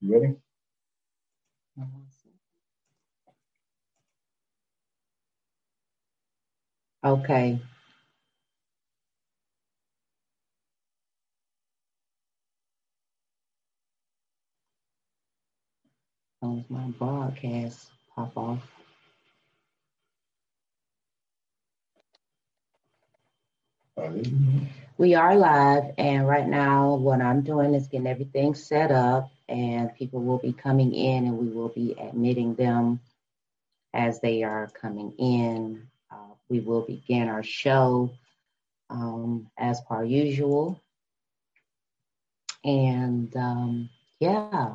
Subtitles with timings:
[0.00, 0.36] You ready?
[7.04, 7.60] Okay.
[16.42, 18.60] As my broadcast pop off.
[24.98, 29.94] We are live, and right now, what I'm doing is getting everything set up, and
[29.94, 33.00] people will be coming in, and we will be admitting them
[33.94, 35.86] as they are coming in.
[36.10, 38.10] Uh, we will begin our show
[38.90, 40.80] um, as per usual.
[42.64, 44.74] And um, yeah,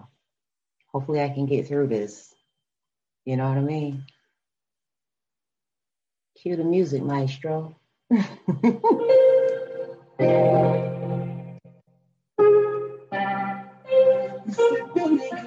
[0.88, 2.34] hopefully I can get through this.
[3.26, 4.03] You know what I mean?
[6.41, 7.76] Cue the music, maestro.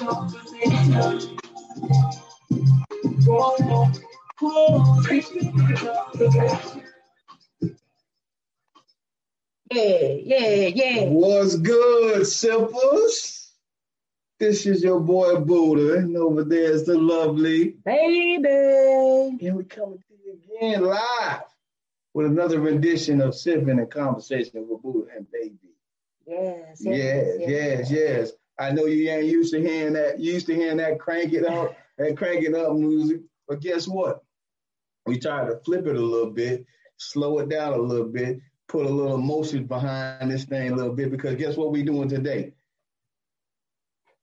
[0.00, 0.14] Yeah,
[9.72, 11.04] yeah, yeah.
[11.06, 13.52] What's good, Simples?
[14.38, 19.36] This is your boy Buddha, and over there is the lovely baby.
[19.44, 21.42] And we're coming to you again live
[22.14, 25.74] with another rendition of Sipping and Conversation with Buddha and Baby.
[26.24, 28.32] Yes, yes, yes, yes, yes.
[28.58, 30.18] I know you ain't used to hearing that.
[30.18, 33.86] You used to hearing that crank it up and crank it up music, but guess
[33.86, 34.22] what?
[35.06, 38.86] We tried to flip it a little bit, slow it down a little bit, put
[38.86, 42.52] a little emotion behind this thing a little bit because guess what we doing today?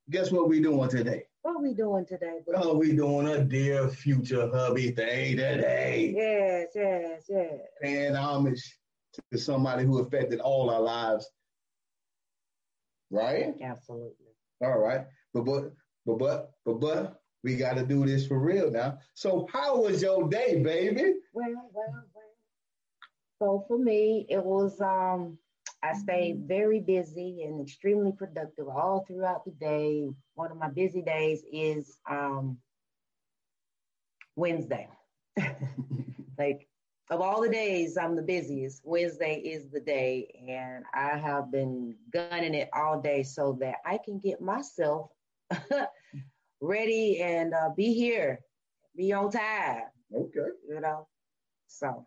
[0.09, 1.23] Guess what we doing today?
[1.41, 2.39] What we doing today?
[2.45, 2.59] Bro?
[2.61, 6.13] Oh, we doing a dear future hubby thing today.
[6.15, 7.59] Yes, yes, yes.
[7.81, 8.77] Paying homage
[9.31, 11.29] to somebody who affected all our lives.
[13.09, 13.55] Right?
[13.61, 14.24] Absolutely.
[14.61, 15.05] All right.
[15.33, 15.73] But but
[16.05, 18.97] but but but but we gotta do this for real now.
[19.13, 21.15] So how was your day, baby?
[21.33, 22.23] Well, well, well.
[23.39, 25.37] so for me, it was um,
[25.83, 30.09] I stayed very busy and extremely productive all throughout the day.
[30.33, 32.57] One of my busy days is um,
[34.35, 34.89] Wednesday.
[36.39, 36.67] like
[37.09, 38.81] of all the days, I'm the busiest.
[38.83, 43.99] Wednesday is the day, and I have been gunning it all day so that I
[44.03, 45.11] can get myself
[46.61, 48.39] ready and uh, be here,
[48.95, 49.83] be on time.
[50.13, 50.49] Okay.
[50.67, 51.07] You know,
[51.67, 52.05] so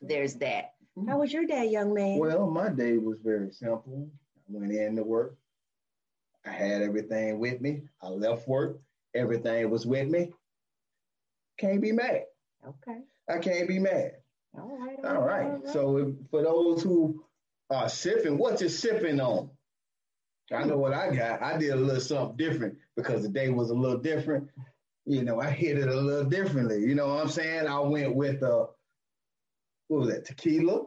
[0.00, 0.72] there's that.
[1.08, 2.18] How was your day, young man?
[2.18, 4.08] Well, my day was very simple.
[4.36, 5.36] I went in to work.
[6.46, 7.82] I had everything with me.
[8.02, 8.80] I left work.
[9.14, 10.32] Everything was with me.
[11.58, 12.24] Can't be mad.
[12.66, 13.00] Okay.
[13.28, 14.12] I can't be mad.
[14.56, 14.98] All right.
[15.04, 15.46] All, all right.
[15.46, 15.72] right.
[15.72, 17.24] So if, for those who
[17.70, 19.50] are sipping, what you sipping on?
[20.52, 21.42] I know what I got.
[21.42, 24.48] I did a little something different because the day was a little different.
[25.06, 26.80] You know, I hit it a little differently.
[26.80, 27.66] You know what I'm saying?
[27.66, 28.66] I went with uh
[29.88, 30.84] what was that, tequila,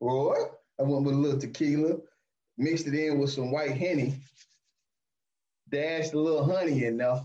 [0.00, 1.96] or I went with a little tequila,
[2.58, 4.14] mixed it in with some white henny,
[5.70, 7.20] dashed a little honey in there,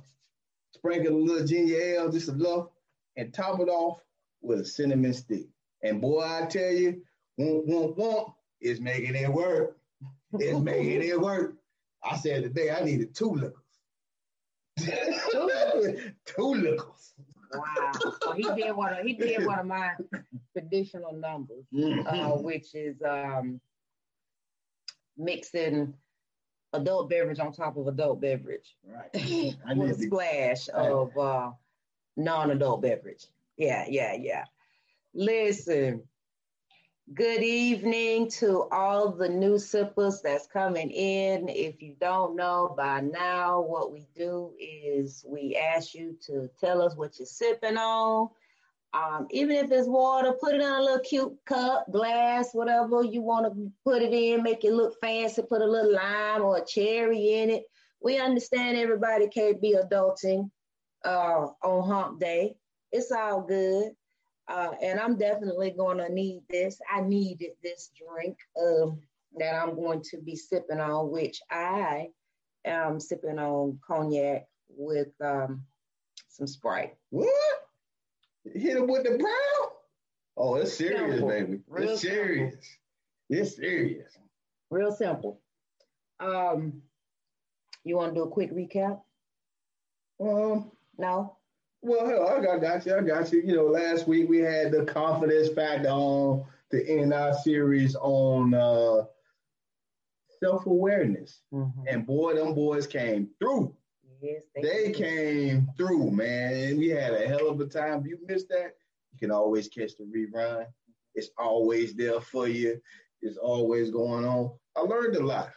[0.75, 2.72] sprinkled a little ginger ale, just a little,
[3.17, 4.01] and top it off
[4.41, 5.47] with a cinnamon stick.
[5.84, 7.02] And boy, I tell you,
[7.40, 9.78] womp, womp, womp, it's making it work.
[10.34, 11.56] It's making it work.
[12.03, 13.53] I said today I needed two liquors.
[16.25, 17.13] two liquors.
[17.53, 17.91] Wow.
[18.22, 19.91] So he did one of he did one of my
[20.53, 22.08] traditional numbers, mm-hmm.
[22.08, 23.59] uh, which is um,
[25.18, 25.94] mixing
[26.72, 28.78] adult beverage on top of adult beverage.
[28.88, 29.09] Right.
[29.75, 31.52] with a splash of uh,
[32.16, 33.26] non-adult beverage.
[33.58, 34.46] Yeah, yeah, yeah.
[35.14, 36.03] Listen,
[37.14, 41.50] Good evening to all the new sippers that's coming in.
[41.50, 46.82] If you don't know by now, what we do is we ask you to tell
[46.82, 48.30] us what you're sipping on.
[48.94, 53.22] Um, even if it's water, put it in a little cute cup, glass, whatever you
[53.22, 56.66] want to put it in, make it look fancy, put a little lime or a
[56.66, 57.64] cherry in it.
[58.02, 60.52] We understand everybody can't be adulting
[61.06, 62.56] uh, on hump day.
[62.91, 63.91] It's all good.
[64.47, 66.79] Uh, and I'm definitely going to need this.
[66.91, 68.99] I needed this drink um,
[69.38, 72.09] that I'm going to be sipping on, which I
[72.66, 75.64] I'm sipping on cognac with um,
[76.28, 76.96] some Sprite.
[77.09, 77.29] What?
[78.53, 79.72] Hit him with the brown?
[80.38, 81.29] Oh, it's serious, simple.
[81.29, 81.59] baby.
[81.67, 82.55] Real it's serious.
[83.29, 84.17] It's serious.
[84.70, 85.41] Real simple.
[86.20, 86.82] Um,
[87.84, 89.02] you want to do a quick recap?
[90.20, 91.38] Um, no.
[91.83, 92.95] Well, hell, I got, got you.
[92.95, 93.41] I got you.
[93.41, 98.53] You know, last week we had the confidence factor on the end our series on
[98.53, 99.05] uh,
[100.43, 101.81] self awareness, mm-hmm.
[101.87, 103.75] and boy, them boys came through.
[104.22, 106.53] Yes, they, they came through, man.
[106.53, 108.01] And we had a hell of a time.
[108.01, 108.75] If you missed that,
[109.11, 110.66] you can always catch the rerun.
[111.16, 112.79] It's always there for you.
[113.22, 114.51] It's always going on.
[114.75, 115.51] I learned a lot.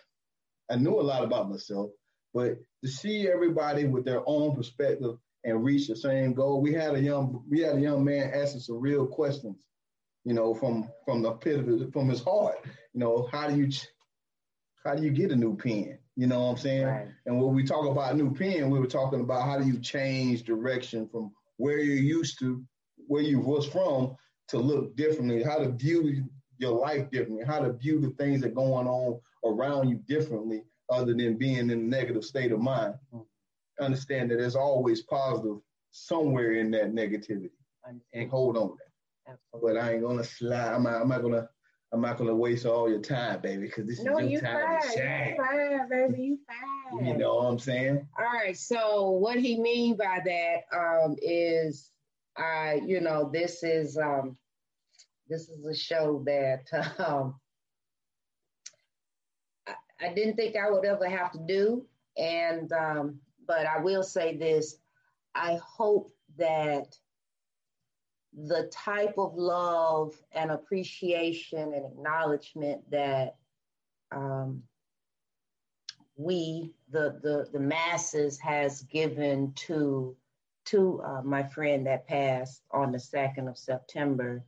[0.70, 1.90] I knew a lot about myself,
[2.32, 6.94] but to see everybody with their own perspective and reach the same goal, we had
[6.94, 9.66] a young we had a young man asking some real questions,
[10.24, 12.56] you know, from from the pit of his, from his heart.
[12.92, 13.70] You know, how do you
[14.84, 15.98] how do you get a new pen?
[16.16, 16.86] You know what I'm saying?
[16.86, 17.08] Right.
[17.26, 20.44] And when we talk about new pen, we were talking about how do you change
[20.44, 22.62] direction from where you're used to,
[23.08, 24.14] where you was from,
[24.48, 26.24] to look differently, how to view
[26.58, 30.62] your life differently, how to view the things that are going on around you differently,
[30.90, 32.94] other than being in a negative state of mind.
[33.12, 33.22] Mm-hmm.
[33.80, 35.58] Understand that there's always positive
[35.90, 37.50] somewhere in that negativity,
[38.12, 39.32] and hold on to that.
[39.32, 39.72] Absolutely.
[39.74, 40.74] But I ain't gonna slide.
[40.74, 41.48] I'm not, I'm not gonna
[41.94, 44.80] I'm not gonna waste all your time, baby, because this no, is your time fine.
[44.80, 45.28] to shine.
[45.28, 46.22] You fine, baby.
[46.22, 46.38] You
[46.90, 47.06] fine.
[47.06, 48.08] You know what I'm saying?
[48.18, 48.56] All right.
[48.56, 51.90] So what he mean by that um, is,
[52.36, 54.36] I, you know, this is um,
[55.28, 56.64] this is a show that
[56.98, 57.36] um,
[59.68, 61.86] I, I didn't think I would ever have to do,
[62.16, 64.76] and um, but I will say this:
[65.34, 66.96] I hope that
[68.36, 73.36] the type of love and appreciation and acknowledgement that
[74.10, 74.62] um,
[76.16, 80.16] we, the, the, the masses, has given to
[80.66, 84.42] to uh, my friend that passed on the 2nd of September.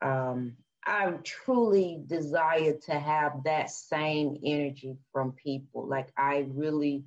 [0.00, 0.56] Um,
[0.86, 5.86] I truly desire to have that same energy from people.
[5.86, 7.04] Like I really,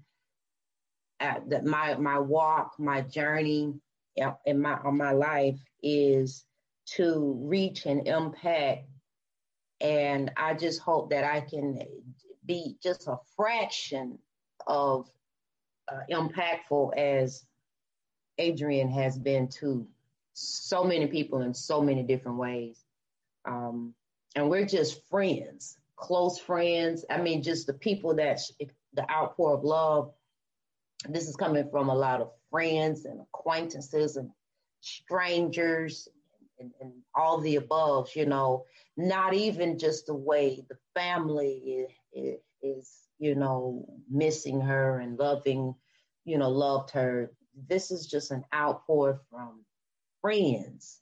[1.20, 3.74] that my my walk, my journey
[4.46, 6.46] in my on my life is
[6.86, 8.88] to reach and impact.
[9.80, 11.80] And I just hope that I can
[12.46, 14.18] be just a fraction
[14.66, 15.08] of
[15.92, 17.46] uh, impactful as
[18.38, 19.88] Adrian has been to
[20.34, 22.84] so many people in so many different ways.
[23.46, 23.94] Um,
[24.36, 27.06] and we're just friends, close friends.
[27.10, 28.40] I mean, just the people that
[28.94, 30.12] the outpour of love.
[31.08, 34.32] This is coming from a lot of friends and acquaintances and
[34.82, 36.08] strangers
[36.60, 38.66] and, and all the above, you know,
[38.96, 45.76] not even just the way the family is, is, you know, missing her and loving,
[46.26, 47.32] you know, loved her.
[47.70, 49.64] This is just an outpour from
[50.22, 51.00] friends.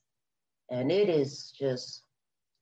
[0.70, 2.02] And it is just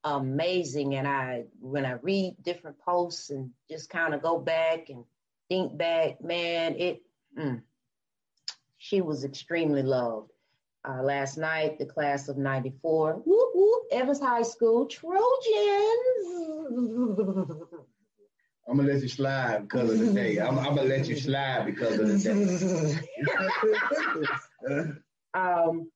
[0.03, 0.95] amazing.
[0.95, 5.03] And I, when I read different posts and just kind of go back and
[5.49, 7.01] think back, man, it,
[7.37, 7.61] mm,
[8.77, 10.31] she was extremely loved.
[10.87, 15.23] Uh, last night, the class of 94, whoop, whoop, Evans High School, Trojans.
[18.67, 20.39] I'm gonna let you slide because of the day.
[20.39, 23.01] I'm, I'm, gonna let you slide because of the
[24.67, 24.91] day.
[25.33, 25.89] um,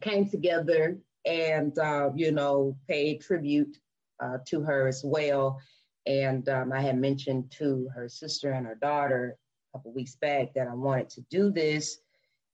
[0.00, 3.76] came together and uh, you know paid tribute
[4.22, 5.60] uh, to her as well.
[6.06, 9.36] And um, I had mentioned to her sister and her daughter
[9.72, 11.98] couple weeks back that I wanted to do this,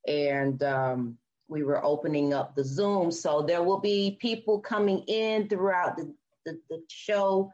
[0.06, 3.10] and um, we were opening up the Zoom.
[3.10, 7.52] So there will be people coming in throughout the, the, the show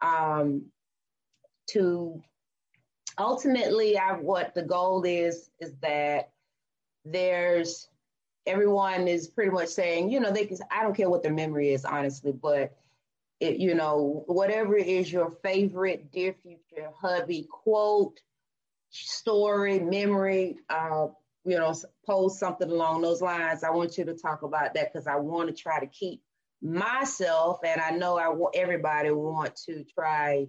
[0.00, 0.64] um,
[1.70, 2.22] to
[3.18, 6.30] ultimately I, what the goal is is that
[7.04, 7.88] there's
[8.46, 11.72] everyone is pretty much saying, you know, they can, I don't care what their memory
[11.72, 12.76] is, honestly, but
[13.40, 18.20] it, you know, whatever is your favorite dear future hubby quote,
[18.92, 21.08] story, memory, uh,
[21.44, 21.74] you know,
[22.06, 23.64] post something along those lines.
[23.64, 26.22] I want you to talk about that because I want to try to keep
[26.60, 30.46] myself, and I know I want everybody want to try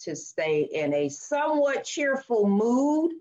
[0.00, 3.12] to stay in a somewhat cheerful mood,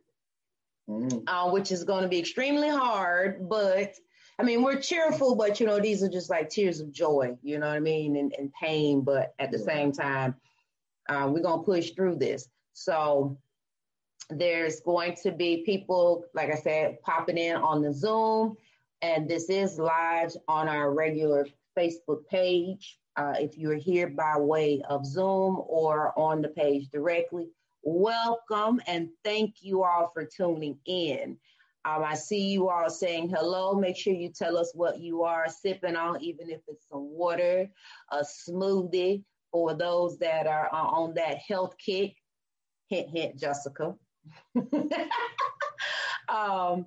[0.89, 1.23] mm.
[1.27, 3.47] uh, which is going to be extremely hard.
[3.47, 3.93] But
[4.39, 7.59] I mean, we're cheerful, but you know, these are just like tears of joy, you
[7.59, 9.01] know what I mean, and, and pain.
[9.01, 9.65] But at the yeah.
[9.65, 10.35] same time,
[11.07, 12.47] uh, we're gonna push through this.
[12.73, 13.37] So
[14.31, 18.55] there's going to be people, like I said, popping in on the Zoom,
[19.01, 21.47] and this is live on our regular
[21.77, 22.97] Facebook page.
[23.17, 27.47] Uh, if you're here by way of Zoom or on the page directly,
[27.83, 31.37] welcome and thank you all for tuning in.
[31.83, 33.73] Um, I see you all saying hello.
[33.73, 37.67] Make sure you tell us what you are sipping on, even if it's some water,
[38.11, 42.15] a smoothie, for those that are on that health kick.
[42.87, 43.95] Hint, hint, Jessica.
[46.29, 46.85] um,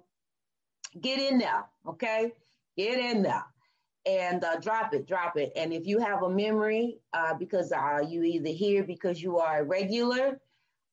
[1.01, 2.33] get in there, okay?
[2.77, 3.45] Get in there
[4.07, 5.53] and uh, drop it, drop it.
[5.57, 9.61] And if you have a memory, uh, because uh, you either here because you are
[9.61, 10.41] a regular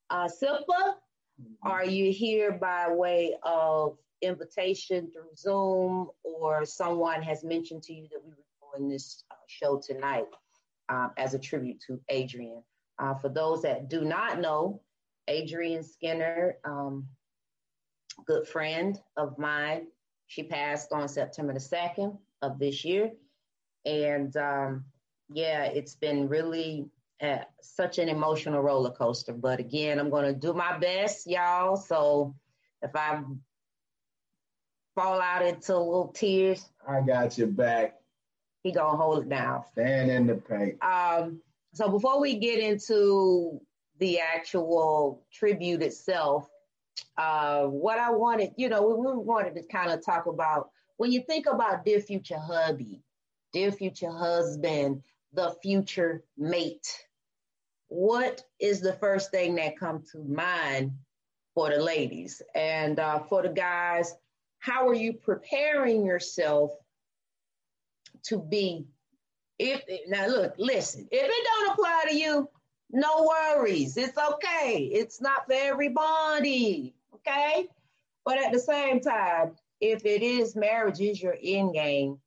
[0.10, 0.96] uh, SIPA,
[1.42, 1.70] mm-hmm.
[1.70, 8.08] or you here by way of invitation through Zoom, or someone has mentioned to you
[8.12, 10.28] that we were doing this uh, show tonight
[10.90, 12.64] um, as a tribute to Adrian.
[13.00, 14.80] Uh, for those that do not know,
[15.28, 17.08] Adrian Skinner, um,
[18.26, 19.88] good friend of mine,
[20.28, 23.12] she passed on September the 2nd of this year.
[23.86, 24.86] And um,
[25.34, 26.86] yeah, it's been really
[27.22, 29.34] uh, such an emotional roller coaster.
[29.34, 31.76] But again, I'm going to do my best, y'all.
[31.76, 32.36] So
[32.82, 33.22] if I
[34.96, 37.96] fall out into little tears, I got your back.
[38.64, 39.64] He gonna hold it down.
[39.72, 40.84] Stand in the paint.
[40.84, 41.42] Um,
[41.74, 43.60] so before we get into
[44.02, 46.50] the actual tribute itself,
[47.18, 51.22] uh, what I wanted, you know, we wanted to kind of talk about when you
[51.22, 53.02] think about dear future hubby,
[53.54, 55.04] dear future husband,
[55.34, 56.88] the future mate,
[57.88, 60.92] what is the first thing that comes to mind
[61.54, 62.42] for the ladies?
[62.56, 64.16] And uh, for the guys,
[64.60, 66.72] how are you preparing yourself
[68.24, 68.88] to be?
[69.60, 72.50] If now look, listen, if it don't apply to you,
[72.92, 73.98] no worries.
[73.98, 74.90] It's okay.
[74.92, 76.94] It's not for everybody.
[77.16, 77.68] Okay.
[78.26, 82.20] But at the same time, if it is marriage is your end game,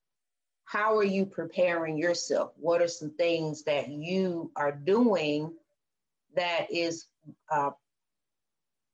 [0.64, 2.52] how are you preparing yourself?
[2.56, 5.52] What are some things that you are doing
[6.34, 7.06] that is
[7.50, 7.70] uh,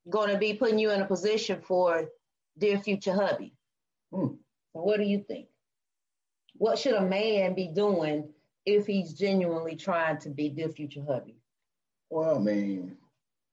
[0.08, 2.08] going to be putting you in a position for
[2.58, 3.54] dear future hubby?
[4.12, 4.34] Hmm.
[4.72, 5.46] What do you think?
[6.54, 8.28] What should a man be doing
[8.66, 11.39] if he's genuinely trying to be dear future hubby?
[12.10, 12.96] Well, I mean,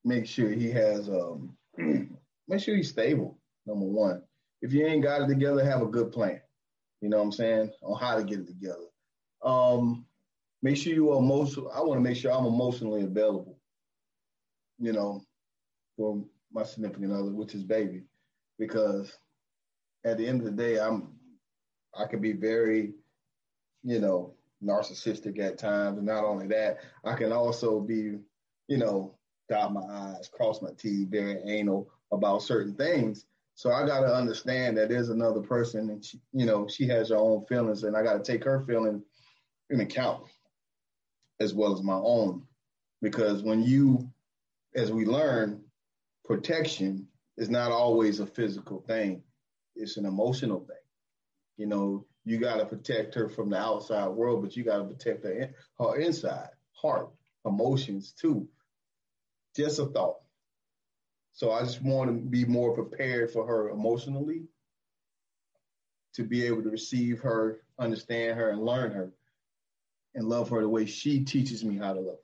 [0.04, 1.56] make sure he has um,
[2.48, 3.38] make sure he's stable.
[3.66, 4.24] Number one,
[4.62, 6.42] if you ain't got it together, have a good plan.
[7.02, 8.86] You know what I'm saying on how to get it together.
[9.44, 10.06] Um,
[10.64, 11.72] make sure you are emotional.
[11.72, 13.60] I want to make sure I'm emotionally available.
[14.80, 15.22] You know,
[15.96, 18.04] for my significant other, which is baby,
[18.58, 19.12] because
[20.06, 21.18] at the end of the day, I'm
[21.98, 22.94] I can be very,
[23.84, 24.34] you know,
[24.64, 28.20] narcissistic at times, and not only that, I can also be,
[28.67, 29.15] you know,
[29.50, 33.25] dot my I's, cross my T's, very anal about certain things.
[33.55, 37.09] So I got to understand that there's another person, and she, you know, she has
[37.09, 39.01] her own feelings, and I got to take her feeling
[39.69, 40.24] in account
[41.39, 42.43] as well as my own,
[43.01, 44.12] because when you,
[44.75, 45.63] as we learn,
[46.25, 47.07] protection
[47.38, 49.24] is not always a physical thing;
[49.75, 50.75] it's an emotional thing.
[51.57, 54.83] You know, you got to protect her from the outside world, but you got to
[54.83, 57.09] protect her, her inside, heart,
[57.45, 58.47] emotions too.
[59.58, 60.18] Just a thought.
[61.34, 64.44] So I just want to be more prepared for her emotionally
[66.14, 69.12] to be able to receive her, understand her, and learn her
[70.16, 72.18] and love her the way she teaches me how to love.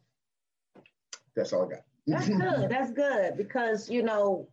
[1.35, 1.83] That's all I got.
[2.07, 2.69] That's good.
[2.69, 4.47] That's good because, you know,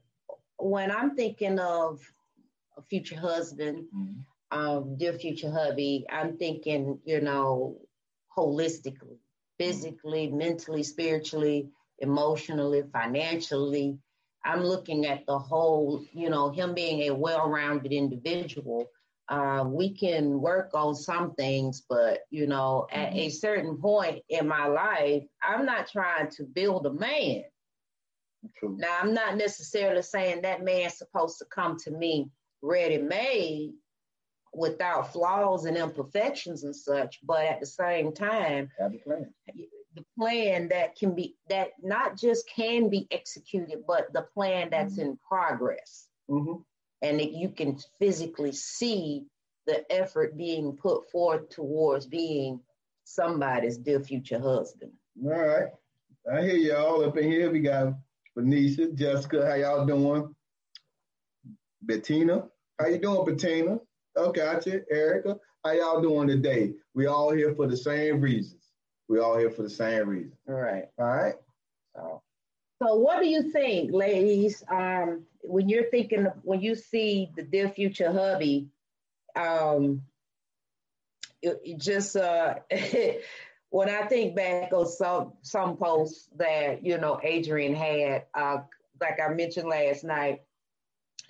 [0.58, 2.00] when I'm thinking of
[2.76, 4.58] a future husband, mm-hmm.
[4.58, 7.78] um, dear future hubby, I'm thinking, you know,
[8.36, 9.18] holistically,
[9.58, 10.38] physically, mm-hmm.
[10.38, 13.98] mentally, spiritually, emotionally, financially.
[14.44, 18.86] I'm looking at the whole, you know, him being a well rounded individual.
[19.28, 23.00] Uh, we can work on some things, but, you know, mm-hmm.
[23.00, 27.44] at a certain point in my life, I'm not trying to build a man.
[28.58, 28.76] True.
[28.78, 32.30] Now, I'm not necessarily saying that man's supposed to come to me
[32.62, 33.74] ready made
[34.52, 39.32] without flaws and imperfections and such, but at the same time, have a plan
[39.94, 44.94] the plan that can be that not just can be executed, but the plan that's
[44.94, 45.10] mm-hmm.
[45.10, 46.08] in progress.
[46.30, 46.62] Mm-hmm.
[47.02, 49.24] And that you can physically see
[49.66, 52.60] the effort being put forth towards being
[53.04, 54.92] somebody's dear future husband.
[55.24, 55.68] All right.
[56.30, 57.50] I hear y'all up in here.
[57.50, 57.94] We got
[58.36, 60.34] Benicia, Jessica, how y'all doing?
[61.82, 62.44] Bettina,
[62.78, 63.78] how you doing, Bettina?
[64.16, 64.82] Okay, gotcha.
[64.90, 66.74] Erica, how y'all doing today?
[66.94, 68.59] We all here for the same reason.
[69.10, 70.32] We're all here for the same reason.
[70.48, 70.84] All right.
[70.96, 71.34] All right.
[71.96, 72.22] So,
[72.80, 74.62] so what do you think, ladies?
[74.70, 78.68] Um, when you're thinking, when you see the dear future hubby,
[79.34, 80.02] um,
[81.42, 82.54] it, it just uh,
[83.70, 88.58] when I think back on some some posts that you know Adrian had, uh,
[89.00, 90.42] like I mentioned last night,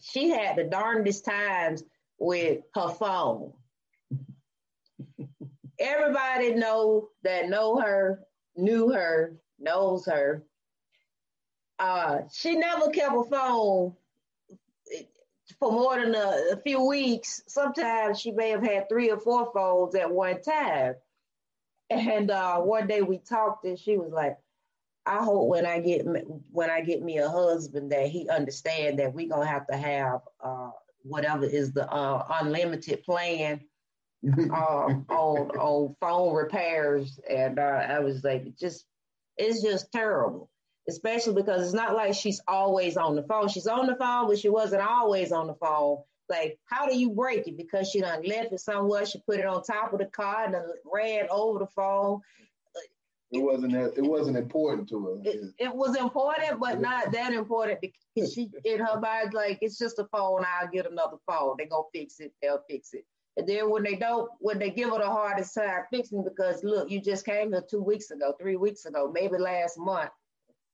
[0.03, 1.83] she had the darndest times
[2.19, 3.55] with her phone.
[5.81, 8.21] Everybody know that know her,
[8.55, 10.45] knew her, knows her.
[11.79, 13.95] Uh, she never kept a phone
[15.59, 17.43] for more than a, a, few weeks.
[17.47, 20.95] Sometimes she may have had three or four phones at one time.
[21.89, 24.37] And uh, one day we talked, and she was like,
[25.07, 26.07] "I hope when I get
[26.53, 30.21] when I get me a husband that he understand that we gonna have to have
[30.41, 30.71] uh,
[31.03, 33.61] whatever is the uh, unlimited plan
[34.27, 38.87] uh, on on phone repairs." And uh, I was like, "Just
[39.37, 40.51] it's just terrible."
[40.89, 43.49] especially because it's not like she's always on the phone.
[43.49, 45.99] She's on the phone, but she wasn't always on the phone.
[46.29, 47.57] Like, how do you break it?
[47.57, 49.05] Because she done left it somewhere.
[49.05, 50.55] She put it on top of the car and
[50.93, 52.21] ran over the phone.
[53.33, 55.17] It wasn't that, it wasn't important to her.
[55.23, 59.79] It, it was important, but not that important because she in her mind like it's
[59.79, 60.45] just a phone.
[60.45, 61.55] I'll get another phone.
[61.57, 62.33] They gonna fix it.
[62.43, 63.05] They'll fix it.
[63.37, 66.91] And then when they don't, when they give it a hardest time fixing because look,
[66.91, 70.11] you just came here two weeks ago, three weeks ago, maybe last month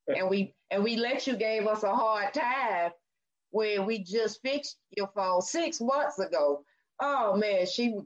[0.09, 2.91] and we and we let you gave us a hard time
[3.51, 6.63] when we just fixed your phone six months ago.
[7.01, 7.99] Oh man, she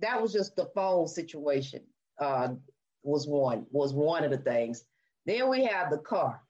[0.00, 1.82] that was just the phone situation.
[2.20, 2.48] Uh,
[3.02, 4.84] was one was one of the things.
[5.26, 6.40] Then we have the car.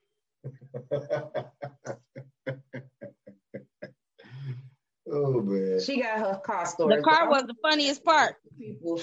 [5.10, 5.80] oh man.
[5.80, 6.96] She got her car story.
[6.96, 8.36] The car was the funniest part.
[8.58, 9.00] People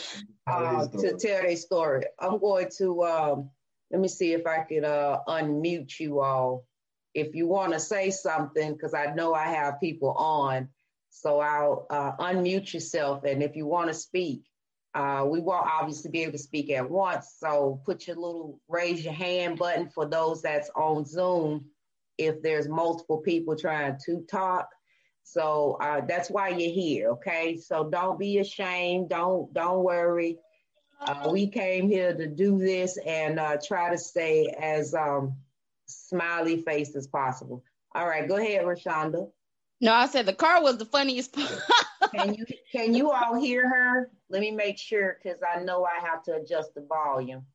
[0.48, 2.04] uh, to tell their story.
[2.20, 3.50] I'm going to um,
[3.92, 6.66] let me see if I can uh, unmute you all.
[7.14, 10.68] If you want to say something, because I know I have people on,
[11.10, 13.24] so I'll uh, unmute yourself.
[13.24, 14.44] And if you want to speak,
[14.94, 17.36] uh, we won't obviously be able to speak at once.
[17.38, 21.66] So put your little raise your hand button for those that's on Zoom
[22.18, 24.70] if there's multiple people trying to talk.
[25.26, 27.58] So uh, that's why you're here, okay?
[27.58, 29.10] So don't be ashamed.
[29.10, 30.38] Don't don't worry.
[31.02, 35.36] Uh, we came here to do this and uh, try to stay as um,
[35.88, 37.64] smiley face as possible.
[37.96, 39.28] All right, go ahead, Rashonda.
[39.82, 41.52] No, I said the car was the funniest part.
[42.14, 44.12] can you can you all hear her?
[44.30, 47.46] Let me make sure because I know I have to adjust the volume.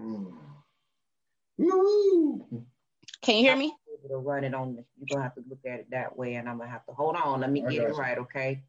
[0.00, 0.32] Mm.
[3.20, 3.72] Can you hear me?
[4.08, 6.58] To run it on, you're gonna have to look at it that way, and I'm
[6.58, 7.40] gonna have to hold on.
[7.40, 8.62] Let me get it right, okay?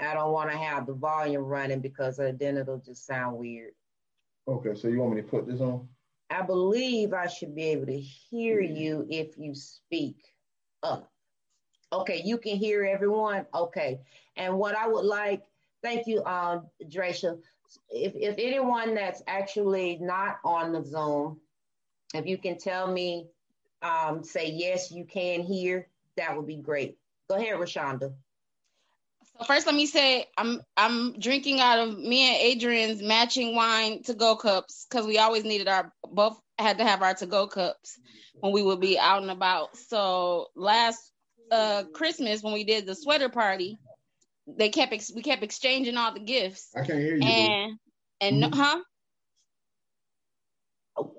[0.00, 3.72] I don't want to have the volume running because then it'll just sound weird.
[4.48, 5.88] Okay, so you want me to put this on?
[6.30, 10.16] I believe I should be able to hear you if you speak
[10.82, 11.10] up.
[11.92, 13.46] Okay, you can hear everyone.
[13.54, 14.00] Okay,
[14.36, 15.42] and what I would like,
[15.82, 17.38] thank you, uh, Dresha.
[17.90, 21.40] If if anyone that's actually not on the Zoom,
[22.14, 23.28] if you can tell me,
[23.82, 26.98] um, say yes, you can hear, that would be great.
[27.28, 28.12] Go ahead, Rashonda.
[29.38, 34.02] So first, let me say I'm I'm drinking out of me and Adrian's matching wine
[34.04, 37.46] to go cups because we always needed our both had to have our to go
[37.46, 37.98] cups
[38.40, 39.76] when we would be out and about.
[39.76, 41.12] So last
[41.50, 43.78] uh Christmas when we did the sweater party,
[44.46, 46.70] they kept ex- we kept exchanging all the gifts.
[46.74, 47.22] I can't hear you.
[47.22, 47.78] And
[48.20, 48.60] and mm-hmm.
[48.60, 48.82] huh?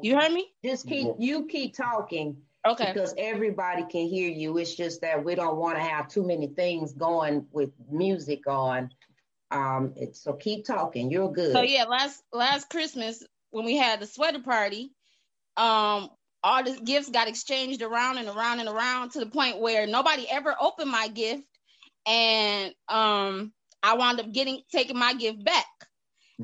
[0.02, 0.48] You heard me?
[0.64, 2.38] Just keep you keep talking
[2.68, 2.92] Okay.
[2.94, 4.58] Because everybody can hear you.
[4.58, 8.90] It's just that we don't want to have too many things going with music on.
[9.52, 11.10] Um, so keep talking.
[11.10, 11.54] You're good.
[11.54, 14.92] So yeah, last last Christmas when we had the sweater party,
[15.56, 16.10] um,
[16.44, 20.28] all the gifts got exchanged around and around and around to the point where nobody
[20.30, 21.44] ever opened my gift,
[22.08, 25.66] and um, I wound up getting taking my gift back.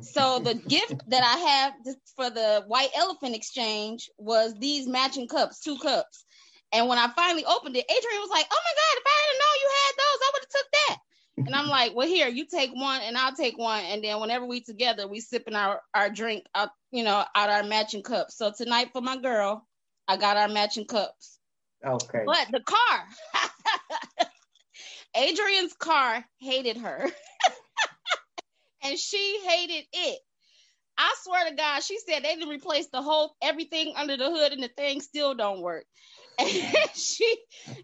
[0.01, 1.73] So the gift that I have
[2.15, 6.25] for the white elephant exchange was these matching cups, two cups.
[6.73, 9.39] And when I finally opened it, Adrian was like, "Oh my god, if I had
[9.39, 10.97] known you had those, I would have took that."
[11.45, 14.45] And I'm like, "Well, here, you take one, and I'll take one." And then whenever
[14.45, 18.37] we together, we sipping our our drink out, you know, out our matching cups.
[18.37, 19.67] So tonight for my girl,
[20.07, 21.37] I got our matching cups.
[21.85, 22.23] Okay.
[22.25, 23.07] But the car,
[25.15, 27.09] Adrian's car hated her.
[28.83, 30.19] and she hated it.
[30.97, 34.51] I swear to God, she said they didn't replace the whole everything under the hood
[34.51, 35.85] and the thing still don't work.
[36.39, 36.49] And
[36.95, 37.29] she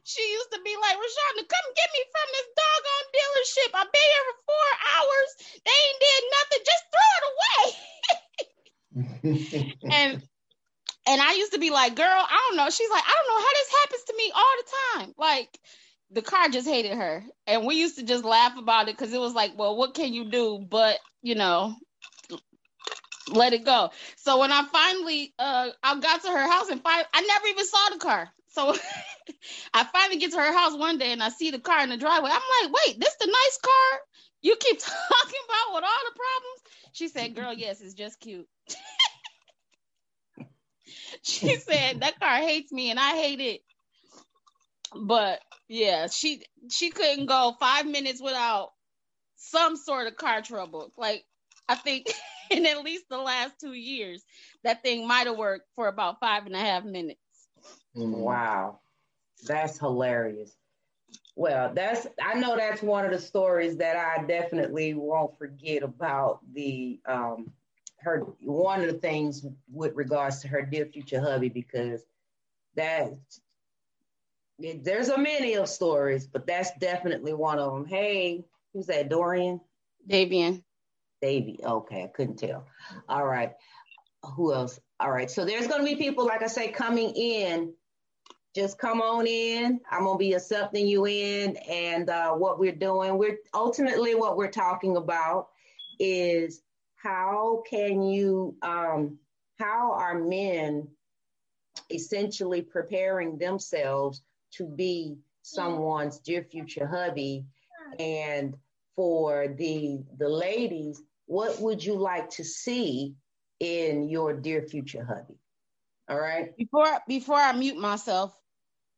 [0.03, 3.69] she used to be like, Rashonda, come get me from this doggone dealership.
[3.75, 5.29] I've been here for four hours.
[5.65, 6.61] They ain't did nothing.
[6.65, 7.65] Just throw it away.
[9.91, 10.23] and
[11.07, 12.69] and I used to be like, girl, I don't know.
[12.69, 15.13] She's like, I don't know how this happens to me all the time.
[15.17, 15.59] Like,
[16.11, 17.23] the car just hated her.
[17.47, 20.13] And we used to just laugh about it because it was like, well, what can
[20.13, 20.59] you do?
[20.67, 21.75] But, you know,
[23.31, 23.91] let it go.
[24.17, 27.65] So when I finally uh I got to her house and find I never even
[27.65, 28.29] saw the car.
[28.47, 28.75] So
[29.73, 31.97] I finally get to her house one day and I see the car in the
[31.97, 32.31] driveway.
[32.31, 33.99] I'm like, wait, this the nice car
[34.41, 36.61] you keep talking about with all the problems?
[36.93, 38.47] She said, girl, yes, it's just cute.
[41.21, 43.61] she said that car hates me and I hate it.
[44.95, 48.71] But yeah, she she couldn't go five minutes without
[49.35, 50.91] some sort of car trouble.
[50.97, 51.23] Like
[51.69, 52.11] I think
[52.49, 54.23] in at least the last two years,
[54.63, 57.19] that thing might have worked for about five and a half minutes.
[57.95, 58.19] Mm-hmm.
[58.19, 58.79] Wow.
[59.45, 60.55] That's hilarious.
[61.35, 66.39] Well, that's I know that's one of the stories that I definitely won't forget about
[66.53, 67.51] the um
[67.97, 72.03] her one of the things with regards to her dear future hubby because
[72.75, 73.13] that
[74.59, 77.85] there's a many of stories, but that's definitely one of them.
[77.85, 78.43] Hey,
[78.73, 79.09] who's that?
[79.09, 79.61] Dorian?
[80.09, 80.63] Davian.
[81.21, 81.59] Davy.
[81.63, 82.65] Okay, I couldn't tell.
[83.07, 83.53] All right.
[84.35, 84.79] Who else?
[84.99, 85.29] All right.
[85.29, 87.73] So there's going to be people, like I say, coming in.
[88.55, 89.79] Just come on in.
[89.91, 91.55] I'm going to be accepting you in.
[91.69, 95.49] And uh, what we're doing, we're ultimately what we're talking about
[95.99, 96.61] is
[96.95, 99.19] how can you, um,
[99.59, 100.87] how are men
[101.91, 104.21] essentially preparing themselves
[104.53, 107.45] to be someone's dear future hubby?
[107.97, 108.55] And
[108.95, 113.15] for the the ladies, what would you like to see
[113.59, 115.39] in your dear future hubby?
[116.09, 116.55] All right.
[116.57, 118.35] Before before I mute myself,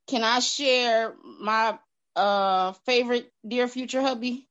[0.07, 1.77] can I share my
[2.15, 4.47] uh favorite dear future hubby?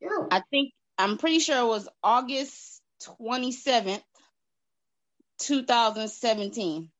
[0.00, 0.26] Yeah.
[0.30, 2.82] I think I'm pretty sure it was August
[3.20, 4.02] 27th,
[5.40, 6.90] 2017.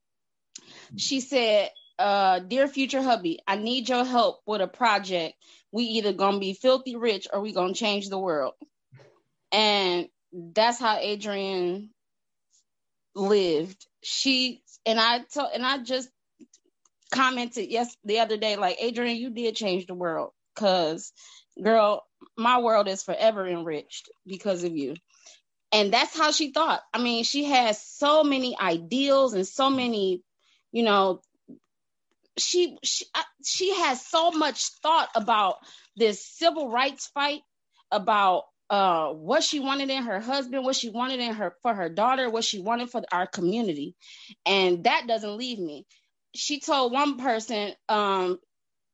[0.96, 5.34] She said, uh, dear future hubby, I need your help with a project.
[5.72, 8.54] We either gonna be filthy rich or we gonna change the world.
[9.52, 11.90] And that's how Adrian
[13.14, 13.86] lived.
[14.02, 16.08] She and I told and I just
[17.12, 20.32] commented yes the other day, like Adrian, you did change the world.
[20.56, 21.12] Cause
[21.62, 22.04] girl,
[22.36, 24.94] my world is forever enriched because of you.
[25.72, 26.80] And that's how she thought.
[26.94, 30.22] I mean, she has so many ideals and so many,
[30.72, 31.20] you know,
[32.38, 33.06] she she
[33.44, 35.56] she has so much thought about
[35.96, 37.40] this civil rights fight
[37.90, 41.88] about uh, what she wanted in her husband, what she wanted in her for her
[41.88, 43.96] daughter, what she wanted for our community,
[44.46, 45.86] and that doesn't leave me.
[46.34, 48.38] She told one person, um,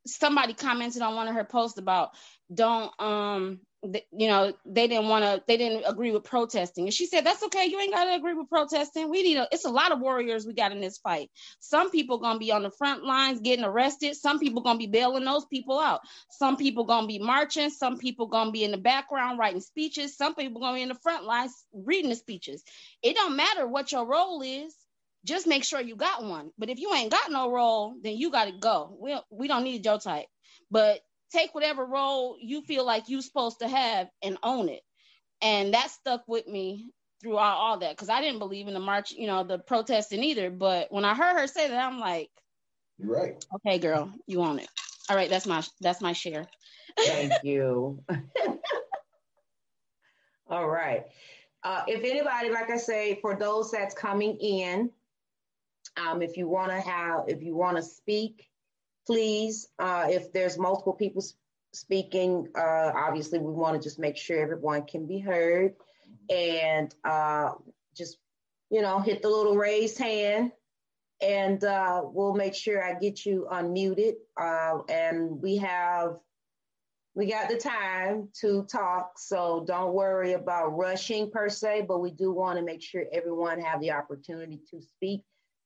[0.06, 2.10] somebody commented on one of her posts about
[2.52, 3.60] don't um
[4.12, 6.84] you know they didn't want to they didn't agree with protesting.
[6.86, 7.66] And she said that's okay.
[7.66, 9.10] You ain't got to agree with protesting.
[9.10, 11.30] We need a it's a lot of warriors we got in this fight.
[11.60, 14.16] Some people gonna be on the front lines getting arrested.
[14.16, 16.00] Some people gonna be bailing those people out.
[16.30, 17.70] Some people gonna be marching.
[17.70, 20.16] Some people gonna be in the background writing speeches.
[20.16, 22.64] Some people gonna be in the front lines reading the speeches.
[23.02, 24.74] It don't matter what your role is.
[25.24, 26.50] Just make sure you got one.
[26.58, 28.96] But if you ain't got no role then you got to go.
[29.00, 30.26] We, we don't need your type.
[30.70, 31.00] But
[31.32, 34.82] take whatever role you feel like you're supposed to have and own it.
[35.42, 36.90] And that stuck with me
[37.22, 40.50] throughout all that because I didn't believe in the march, you know, the protesting either.
[40.50, 42.30] But when I heard her say that, I'm like,
[42.98, 43.44] You're right.
[43.56, 44.68] Okay, girl, you own it.
[45.08, 46.46] All right, that's my that's my share.
[46.98, 48.02] Thank you.
[50.48, 51.04] all right.
[51.62, 54.90] Uh, if anybody, like I say, for those that's coming in,
[55.96, 58.48] um, if you want to have, if you want to speak,
[59.06, 61.24] please, uh, if there's multiple people
[61.72, 65.74] speaking, uh, obviously we want to just make sure everyone can be heard
[66.30, 67.50] and uh,
[67.96, 68.18] just,
[68.70, 70.52] you know, hit the little raised hand
[71.20, 74.14] and uh, we'll make sure I get you unmuted.
[74.40, 76.16] Uh, and we have,
[77.14, 82.10] we got the time to talk, so don't worry about rushing per se, but we
[82.10, 85.22] do want to make sure everyone have the opportunity to speak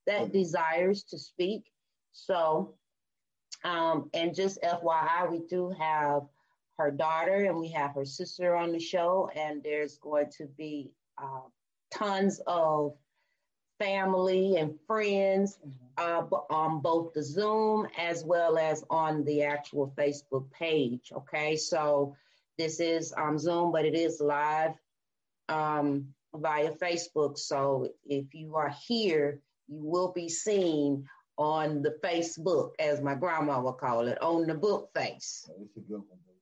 [0.06, 1.64] that desires to speak.
[2.12, 2.74] So
[3.64, 6.22] um, and just FYI, we do have
[6.78, 10.90] her daughter and we have her sister on the show, and there's going to be
[11.20, 11.40] uh,
[11.92, 12.94] tons of
[13.78, 15.58] family and friends
[15.96, 21.12] uh, on both the Zoom as well as on the actual Facebook page.
[21.14, 22.16] Okay, so
[22.56, 24.74] this is um, Zoom, but it is live
[25.48, 27.38] um, via Facebook.
[27.38, 31.06] So if you are here, you will be seen
[31.38, 35.48] on the Facebook, as my grandma would call it, on the book face.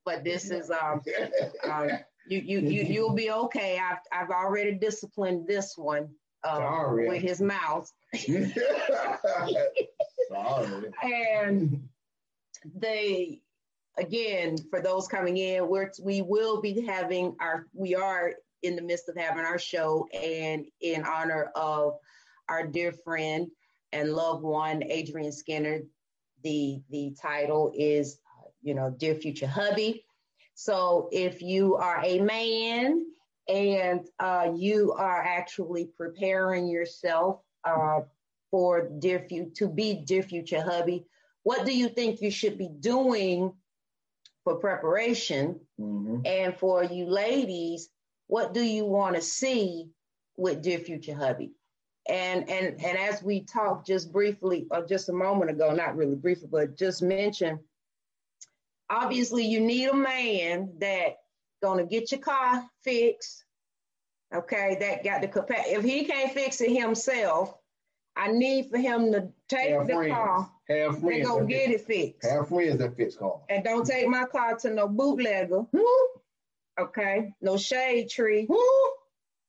[0.05, 1.03] But this is um,
[1.71, 1.91] um
[2.29, 3.79] you you you you'll be okay.
[3.79, 6.09] I've I've already disciplined this one
[6.43, 7.91] uh, with his mouth.
[11.03, 11.89] and
[12.75, 13.41] they
[13.99, 18.33] again for those coming in, we're we will be having our we are
[18.63, 21.99] in the midst of having our show and in honor of
[22.49, 23.49] our dear friend
[23.93, 25.81] and loved one, Adrian Skinner.
[26.43, 28.19] The the title is,
[28.63, 30.05] you know, Dear Future Hubby.
[30.55, 33.05] So if you are a man
[33.49, 38.01] and uh, you are actually preparing yourself uh,
[38.51, 41.05] for dear future to be dear future hubby,
[41.43, 43.53] what do you think you should be doing
[44.45, 45.61] for preparation?
[45.79, 46.23] Mm-hmm.
[46.25, 47.89] And for you ladies,
[48.27, 49.91] what do you want to see
[50.37, 51.53] with dear future hubby?
[52.09, 56.15] And and and as we talked just briefly, or just a moment ago, not really
[56.15, 57.59] briefly, but just mentioned,
[58.89, 61.17] obviously you need a man that
[61.63, 63.45] gonna get your car fixed.
[64.35, 65.75] Okay, that got the capacity.
[65.75, 67.57] If he can't fix it himself,
[68.17, 70.15] I need for him to take have the friends.
[70.15, 72.29] car have friends and go get it fixed.
[72.29, 73.41] Have friends that fix cars.
[73.49, 75.65] And don't take my car to no bootlegger.
[76.79, 78.49] Okay, no shade tree.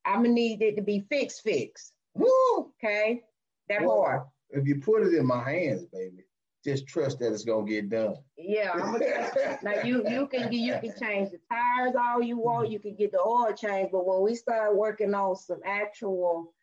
[0.05, 1.91] I'm gonna need it to be fixed, fixed.
[2.19, 3.23] Okay,
[3.69, 4.21] that well, hard.
[4.49, 6.23] If you put it in my hands, baby,
[6.63, 8.15] just trust that it's gonna get done.
[8.37, 10.03] Yeah, I'm gonna like you.
[10.07, 12.71] You can you can change the tires all you want.
[12.71, 16.53] You can get the oil change, but when we start working on some actual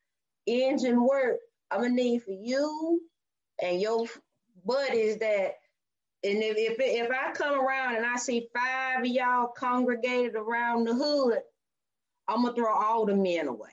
[0.47, 1.39] engine work,
[1.71, 3.01] I'm gonna need for you
[3.63, 4.07] and your
[4.65, 5.55] buddies that.
[6.23, 10.85] And if, if if I come around and I see five of y'all congregated around
[10.85, 11.39] the hood,
[12.29, 13.69] I'm gonna throw all the men away.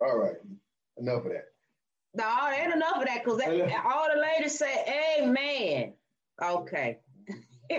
[0.00, 0.36] All right.
[0.98, 1.44] Enough of that.
[2.14, 3.40] No, ain't enough of that because
[3.84, 5.92] all the ladies say, Amen.
[6.42, 6.98] Okay.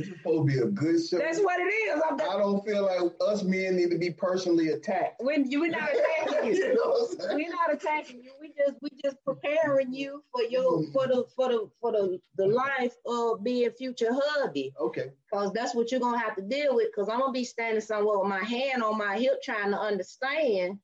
[0.00, 1.18] Listen, this is supposed to be a good show.
[1.18, 2.02] That's what it is.
[2.08, 5.20] I'm I don't feel like us men need to be personally attacked.
[5.22, 6.54] When you, we're not attacking you.
[6.64, 8.32] you know we're not attacking you.
[8.40, 12.46] We just we just preparing you for your for the for the for the the
[12.46, 14.72] life of being future hubby.
[14.80, 15.12] Okay.
[15.30, 16.88] Because that's what you're gonna have to deal with.
[16.94, 20.78] Because I'm gonna be standing somewhere with my hand on my hip trying to understand.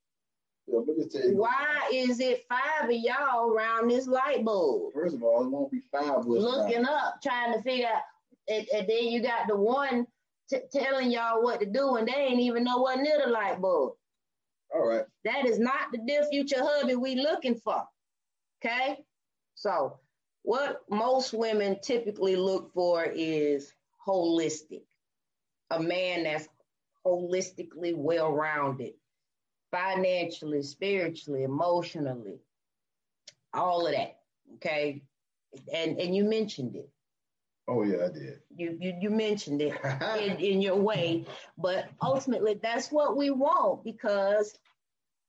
[0.68, 0.80] Yeah,
[1.30, 4.92] Why is it five of y'all around this light bulb?
[4.94, 6.26] First of all, it won't be five.
[6.26, 8.02] Looking up, trying to figure out
[8.48, 10.06] and, and then you got the one
[10.48, 13.60] t- telling y'all what to do, and they ain't even know what near the light
[13.60, 13.94] bulb.
[14.74, 15.04] All right.
[15.24, 17.82] That is not the dear future hubby we looking for.
[18.64, 19.04] Okay.
[19.54, 19.98] So
[20.42, 23.72] what most women typically look for is
[24.06, 24.82] holistic.
[25.70, 26.48] A man that's
[27.04, 28.94] holistically well-rounded,
[29.70, 32.38] financially, spiritually, emotionally,
[33.52, 34.18] all of that.
[34.56, 35.02] Okay.
[35.72, 36.88] And and you mentioned it.
[37.68, 38.40] Oh yeah, I did.
[38.56, 39.74] You you, you mentioned it
[40.20, 41.24] in, in your way,
[41.58, 44.56] but ultimately that's what we want because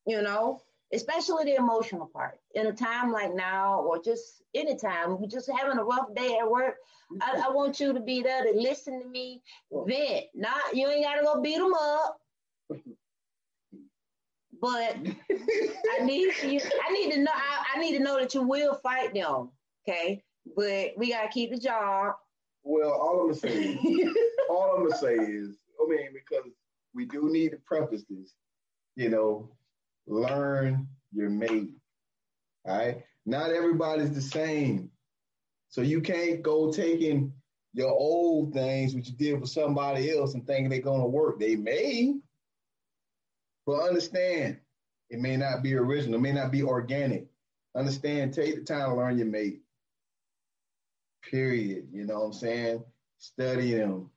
[0.05, 0.61] you know,
[0.93, 2.39] especially the emotional part.
[2.53, 6.49] In a time like now, or just anytime, we just having a rough day at
[6.49, 6.75] work.
[7.21, 10.25] I, I, want you to be there to listen to me, vent.
[10.35, 12.17] Not you ain't gotta go beat them up.
[14.61, 14.97] But
[15.99, 16.61] I need you.
[16.87, 17.31] I need to know.
[17.33, 19.49] I, I need to know that you will fight them.
[19.87, 20.23] Okay,
[20.55, 22.15] but we gotta keep the job
[22.67, 24.17] well, all I'm gonna say, is,
[24.49, 26.51] all I'm gonna say is, I mean, because
[26.93, 28.33] we do need to preface this,
[28.95, 29.49] you know,
[30.05, 31.69] learn your mate.
[32.65, 34.91] All right, not everybody's the same,
[35.69, 37.31] so you can't go taking
[37.73, 41.39] your old things which you did for somebody else and thinking they're gonna work.
[41.39, 42.15] They may,
[43.65, 44.57] but understand
[45.09, 47.27] it may not be original, it may not be organic.
[47.75, 49.61] Understand, take the time to learn your mate
[51.21, 51.87] period.
[51.91, 52.83] You know what I'm saying?
[53.17, 54.09] Study them.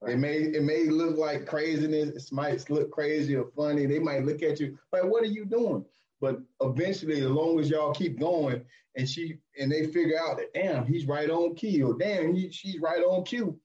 [0.00, 0.14] Right.
[0.14, 2.26] It may it may look like craziness.
[2.26, 3.86] It might look crazy or funny.
[3.86, 5.84] They might look at you like, "What are you doing?"
[6.20, 8.64] But eventually, as long as y'all keep going,
[8.96, 12.50] and she and they figure out that, damn, he's right on key, or damn, he,
[12.50, 13.58] she's right on cue.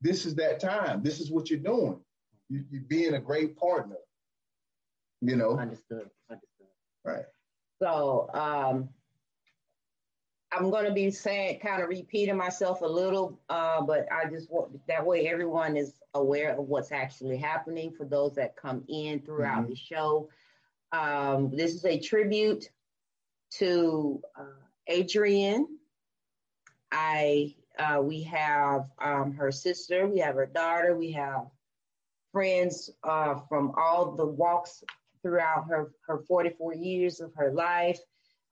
[0.00, 1.02] This is that time.
[1.02, 1.98] This is what you're doing.
[2.48, 3.96] You, you're being a great partner.
[5.20, 5.58] You know.
[5.58, 6.10] Understood.
[6.28, 6.66] Understood.
[7.04, 7.24] Right.
[7.80, 8.88] So, um,
[10.52, 14.50] I'm going to be saying, kind of repeating myself a little, uh, but I just
[14.50, 19.20] want that way everyone is aware of what's actually happening for those that come in
[19.20, 19.70] throughout mm-hmm.
[19.70, 20.28] the show.
[20.92, 22.68] Um, this is a tribute
[23.52, 24.44] to uh,
[24.88, 25.66] Adrian.
[26.90, 31.46] I uh, we have um, her sister, we have her daughter, we have
[32.30, 34.84] friends uh, from all the walks
[35.22, 38.00] throughout her her 44 years of her life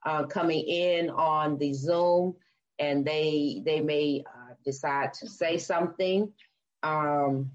[0.04, 2.34] uh, coming in on the Zoom,
[2.78, 6.32] and they they may uh, decide to say something.
[6.82, 7.50] Um,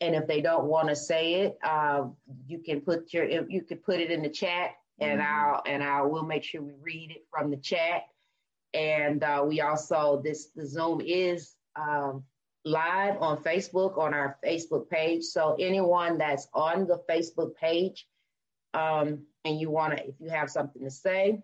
[0.00, 2.04] and if they don't want to say it, uh,
[2.46, 5.54] you can put your you can put it in the chat, and mm-hmm.
[5.54, 8.02] I'll and I will make sure we read it from the chat.
[8.74, 12.24] And uh, we also this the Zoom is um,
[12.64, 15.24] live on Facebook on our Facebook page.
[15.24, 18.06] So anyone that's on the Facebook page
[18.74, 21.42] um, and you want to, if you have something to say,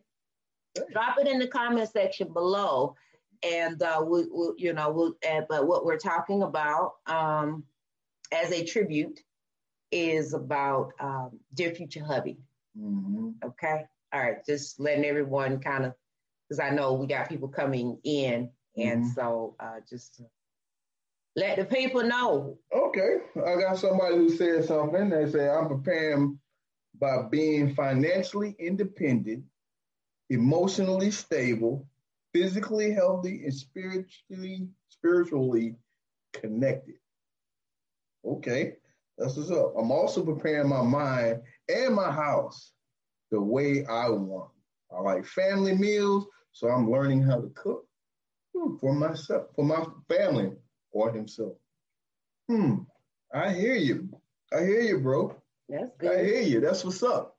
[0.93, 2.95] drop it in the comment section below.
[3.43, 7.65] And uh, we, we, you know, we'll, uh, but what we're talking about um,
[8.33, 9.21] as a tribute
[9.93, 12.39] is about um, dear future hubby.
[12.79, 13.31] Mm-hmm.
[13.45, 15.95] Okay, all right, just letting everyone kind of,
[16.49, 19.15] because I know we got people coming in, and Mhm.
[19.15, 20.21] so uh, just
[21.37, 22.59] let the people know.
[22.75, 25.09] Okay, I got somebody who said something.
[25.11, 26.39] They say I'm preparing
[27.01, 29.45] by being financially independent,
[30.31, 31.87] emotionally stable,
[32.33, 35.77] physically healthy, and spiritually spiritually
[36.33, 36.97] connected.
[38.25, 38.75] Okay,
[39.17, 39.75] that's what's up.
[39.79, 42.73] I'm also preparing my mind and my house
[43.31, 44.51] the way I want.
[44.91, 47.87] I like family meals, so I'm learning how to cook
[48.55, 50.53] hmm, for myself, for my family,
[50.91, 51.53] or himself.
[52.49, 52.77] Hmm.
[53.33, 54.09] I hear you.
[54.53, 55.37] I hear you, bro.
[55.69, 56.19] That's good.
[56.19, 56.61] I hear you.
[56.61, 57.37] That's what's up.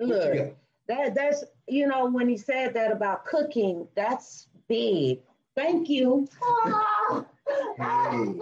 [0.00, 0.56] Look?
[0.88, 5.20] That that's you know when he said that about cooking, that's big.
[5.54, 6.26] Thank you.
[7.76, 8.34] Hey,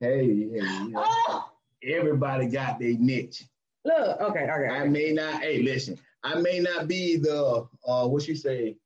[0.00, 1.94] hey, hey, hey.
[1.94, 3.44] Everybody got their niche.
[3.84, 4.68] Look, okay, okay.
[4.68, 5.42] I may not.
[5.42, 5.98] Hey, listen.
[6.24, 8.76] I may not be the uh, what you say,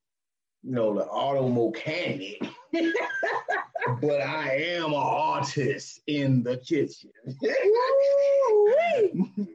[0.62, 2.41] you know, the auto mechanic,
[4.01, 7.11] but I am an artist in the kitchen.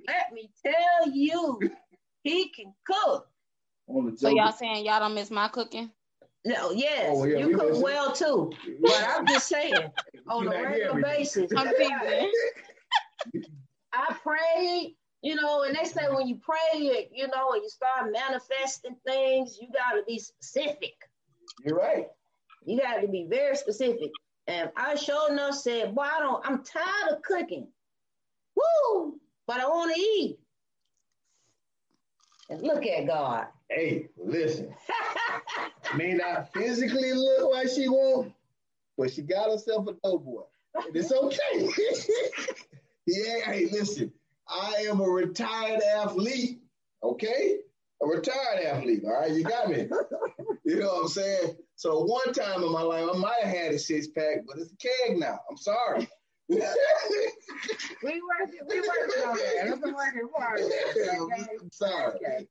[0.08, 1.60] Let me tell you,
[2.24, 3.28] he can cook.
[4.16, 5.92] So y'all saying y'all don't miss my cooking?
[6.46, 7.84] No, yes, Oh, yeah, we you cook listen.
[7.84, 8.52] well too.
[8.82, 9.92] But I'm just saying,
[10.28, 11.68] on a regular basis, I'm.
[13.94, 18.12] I pray, you know, and they say when you pray, you know, and you start
[18.12, 20.94] manifesting things, you got to be specific.
[21.64, 22.08] You're right.
[22.64, 24.12] You got to be very specific.
[24.48, 27.68] And I sure enough said, boy, I don't, I'm tired of cooking.
[28.56, 29.20] Woo!
[29.46, 30.40] But I want to eat.
[32.60, 33.48] Look at God.
[33.70, 34.74] Hey, listen.
[35.96, 38.34] May not physically look like she want,
[38.98, 40.44] but she got herself a dope boy.
[40.76, 41.38] And it's okay.
[43.08, 44.12] yeah, hey, listen.
[44.48, 46.62] I am a retired athlete.
[47.04, 47.60] Okay?
[48.02, 49.04] A retired athlete.
[49.06, 49.88] All right, you got me.
[50.66, 51.56] you know what I'm saying?
[51.76, 54.72] So one time in my life, I might have had a six pack, but it's
[54.72, 55.40] a keg now.
[55.50, 56.08] I'm sorry.
[56.50, 59.72] We working, we working on that.
[59.72, 60.60] I've been working hard.
[60.60, 61.48] on okay?
[61.62, 62.16] I'm sorry.
[62.16, 62.48] Okay.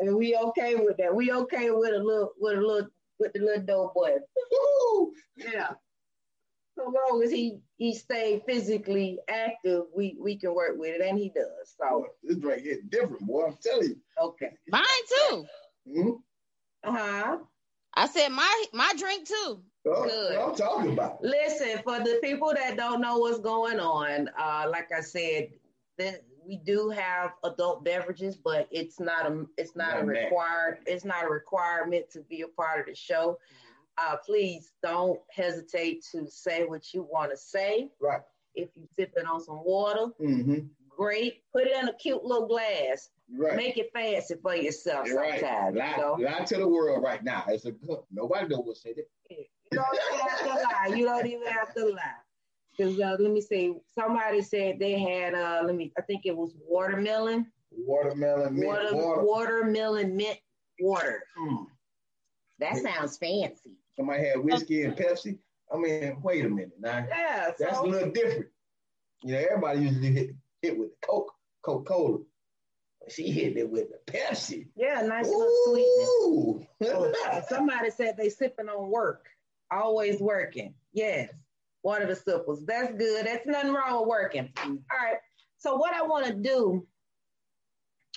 [0.00, 1.14] And we okay with that.
[1.14, 4.10] We okay with a little, with a little, with the little dope boy.
[4.50, 5.12] Woo!
[5.36, 5.70] Yeah.
[6.76, 11.16] So long as he he stay physically active, we we can work with it, and
[11.16, 11.74] he does.
[11.78, 13.46] So This drink hit different, boy.
[13.46, 13.96] I'm telling you.
[14.20, 14.50] okay.
[14.68, 14.82] Mine
[15.28, 15.44] too.
[15.88, 16.10] Hmm?
[16.82, 17.38] Uh huh.
[17.94, 19.62] I said my my drink too.
[19.84, 20.38] Good.
[20.38, 21.22] I'm talking about.
[21.22, 25.50] Listen, for the people that don't know what's going on, uh, like I said,
[26.46, 30.06] we do have adult beverages, but it's not a it's not a that.
[30.06, 33.38] required it's not a requirement to be a part of the show.
[33.96, 37.88] Uh, please don't hesitate to say what you want to say.
[38.00, 38.20] Right.
[38.54, 40.66] If you're sipping on some water, Mm-hmm.
[40.88, 41.42] great.
[41.52, 43.10] Put it in a cute little glass.
[43.34, 43.56] Right.
[43.56, 45.40] Make it fancy for yourself right.
[45.40, 45.76] sometimes.
[45.76, 46.16] Lie, You, know?
[46.30, 47.44] lie to the world right now.
[47.48, 47.98] It's a good.
[48.12, 49.08] Nobody knows what said it.
[49.74, 50.96] You don't even have to lie.
[50.96, 52.20] You don't even have to lie.
[52.76, 56.36] Because uh, let me see, somebody said they had uh let me I think it
[56.36, 59.22] was watermelon, Watermelon, mint, water, water.
[59.24, 60.38] watermelon mint
[60.80, 61.22] water.
[61.40, 61.66] Mm.
[62.60, 63.76] That sounds fancy.
[63.96, 65.38] Somebody had whiskey and Pepsi.
[65.72, 67.06] I mean, wait a minute now.
[67.08, 68.46] Yeah, That's a little different.
[69.22, 70.30] You know, everybody usually hit
[70.62, 71.32] hit with the Coke,
[71.62, 72.18] Coca Cola.
[73.08, 74.68] She hit it with the Pepsi.
[74.76, 76.08] yeah, nice little sweetness.
[76.96, 79.26] Oh, somebody said they sipping on work,
[79.80, 80.74] always working.
[80.92, 81.30] Yes,
[81.82, 82.64] one of the sippers.
[82.66, 83.26] That's good.
[83.26, 84.48] That's nothing wrong with working.
[84.62, 85.16] All right.
[85.58, 86.86] So what I want to do,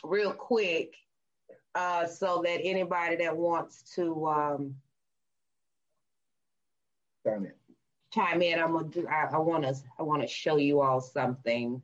[0.04, 0.94] real quick,
[1.76, 4.76] uh, so that anybody that wants to um,
[7.24, 7.58] Darn it.
[8.14, 9.08] chime in, I'm gonna do.
[9.08, 9.76] I want to.
[10.00, 11.82] I want to show you all something.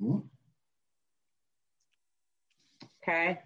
[0.00, 0.18] Hmm?
[3.02, 3.38] Okay.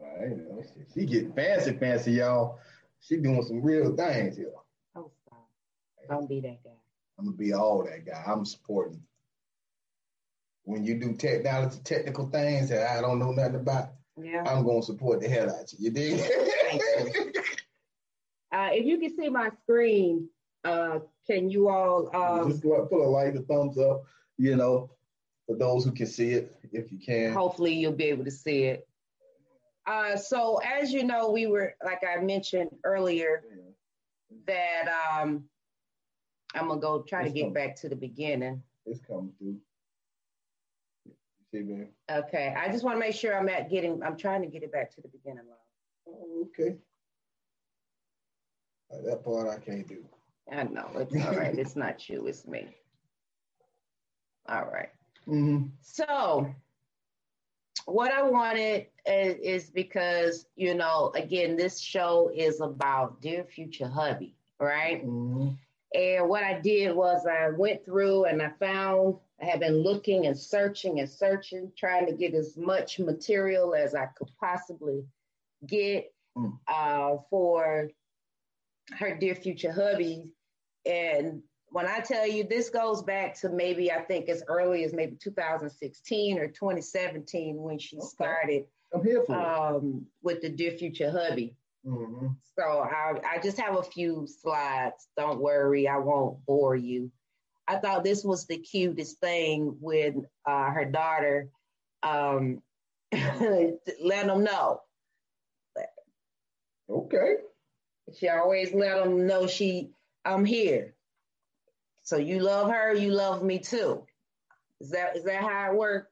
[0.00, 2.58] All right, she getting fancy, fancy, y'all.
[3.00, 4.50] She doing some real things here.
[4.94, 5.48] Oh, stop.
[6.08, 6.70] Don't be that guy.
[7.18, 8.22] I'm gonna be all that guy.
[8.26, 9.02] I'm supporting.
[10.64, 14.44] When you do technology, technical things that I don't know nothing about, Yeah.
[14.46, 15.78] I'm gonna support the hell out you.
[15.86, 17.34] You dig?
[18.50, 20.26] Uh, if you can see my screen,
[20.64, 22.08] uh, can you all?
[22.16, 24.04] Um, Just go put a like, a thumbs up.
[24.38, 24.90] You know,
[25.46, 27.34] for those who can see it, if you can.
[27.34, 28.87] hopefully, you'll be able to see it.
[29.88, 33.42] Uh, so as you know, we were like I mentioned earlier
[34.46, 35.44] that um,
[36.54, 37.54] I'm gonna go try It's to get coming.
[37.54, 38.62] back to the beginning.
[38.84, 39.56] It's coming through.
[41.52, 41.88] See, man.
[42.10, 44.02] Okay, I just want to make sure I'm at getting.
[44.02, 45.44] I'm trying to get it back to the beginning.
[46.06, 46.76] Oh, okay.
[48.92, 50.04] Uh, That part I can't do.
[50.52, 51.58] I know it's all right.
[51.58, 52.26] it's not you.
[52.26, 52.68] It's me.
[54.50, 54.88] All right.
[55.26, 55.66] Mm-hmm.
[55.82, 56.54] So,
[57.86, 63.88] what I wanted is, is because, you know, again, this show is about Dear Future
[63.88, 65.04] Hubby, right?
[65.04, 65.48] Mm-hmm.
[65.94, 70.26] And what I did was I went through and I found, I have been looking
[70.26, 75.04] and searching and searching, trying to get as much material as I could possibly
[75.66, 76.58] get Mm.
[76.68, 77.90] uh, for
[78.98, 80.30] her Dear Future Hubby.
[80.86, 84.92] And when I tell you this goes back to maybe I think as early as
[84.92, 88.06] maybe 2016 or 2017 when she Okay.
[88.06, 88.64] started
[88.94, 91.54] I'm here for um, with the Dear Future Hubby.
[91.86, 92.28] Mm-hmm.
[92.58, 95.08] So I, I just have a few slides.
[95.16, 97.10] Don't worry, I won't bore you.
[97.66, 101.50] I thought this was the cutest thing when uh, her daughter
[102.02, 102.62] um,
[103.12, 104.80] let them know.
[106.90, 107.34] Okay.
[108.18, 109.90] She always let them know she
[110.24, 110.94] I'm here.
[112.08, 114.02] So you love her, you love me too.
[114.80, 116.10] Is that is that how it works?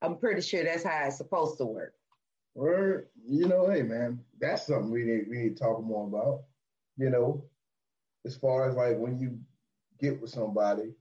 [0.00, 1.92] I'm pretty sure that's how it's supposed to work.
[2.54, 6.44] Well, you know, hey man, that's something we need we need to talk more about.
[6.96, 7.44] You know,
[8.24, 9.38] as far as like when you
[10.00, 10.94] get with somebody,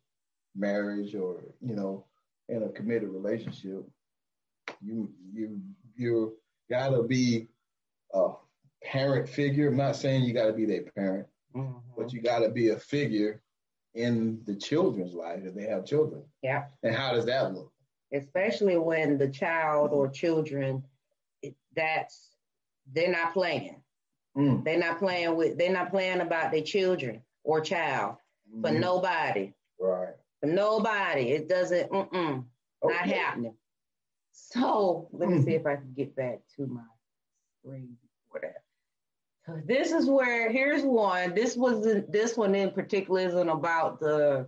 [0.54, 2.08] marriage or you know,
[2.50, 3.86] in a committed relationship,
[4.82, 5.62] you you
[5.96, 6.38] you
[6.70, 7.48] gotta be
[8.14, 8.32] a
[8.84, 9.70] parent figure.
[9.70, 11.78] I'm not saying you gotta be their parent, mm-hmm.
[11.96, 13.42] but you gotta be a figure
[13.94, 16.24] in the children's life if they have children.
[16.42, 16.66] Yeah.
[16.84, 17.72] And how does that look?
[18.14, 20.82] especially when the child or children
[21.42, 22.38] it, that's
[22.94, 23.84] they're not playing
[24.38, 24.64] Mm.
[24.64, 28.16] they're not playing with they're not playing about their children or child
[28.62, 28.80] for Mhm.
[28.80, 30.16] nobody Right.
[30.40, 32.46] for nobody it doesn't mm-mm,
[32.82, 33.58] not happening
[34.32, 35.44] so let me Mhm.
[35.44, 36.86] see if i can get back to my
[37.60, 38.64] screen before that
[39.66, 44.48] this is where here's one this was this one in particular isn't about the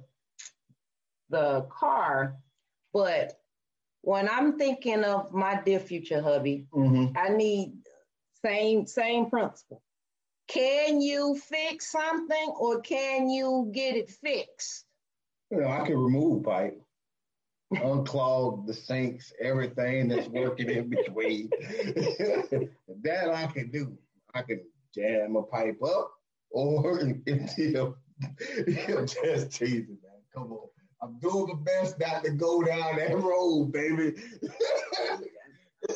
[1.30, 2.36] the car
[2.94, 3.40] but
[4.02, 7.16] when i'm thinking of my dear future hubby Mhm.
[7.16, 7.74] I need
[8.46, 9.82] same same principle.
[10.48, 14.86] Can you fix something or can you get it fixed?
[15.52, 16.82] You know, I can remove pipe,
[17.74, 21.50] unclog the sinks, everything that's working in between.
[23.04, 23.98] that I can do.
[24.34, 24.62] I can
[24.94, 26.12] jam a pipe up
[26.52, 27.98] or until
[28.68, 30.22] he'll just teasing, man.
[30.34, 30.68] Come on.
[31.02, 34.16] I'm doing my best not to go down that road, baby.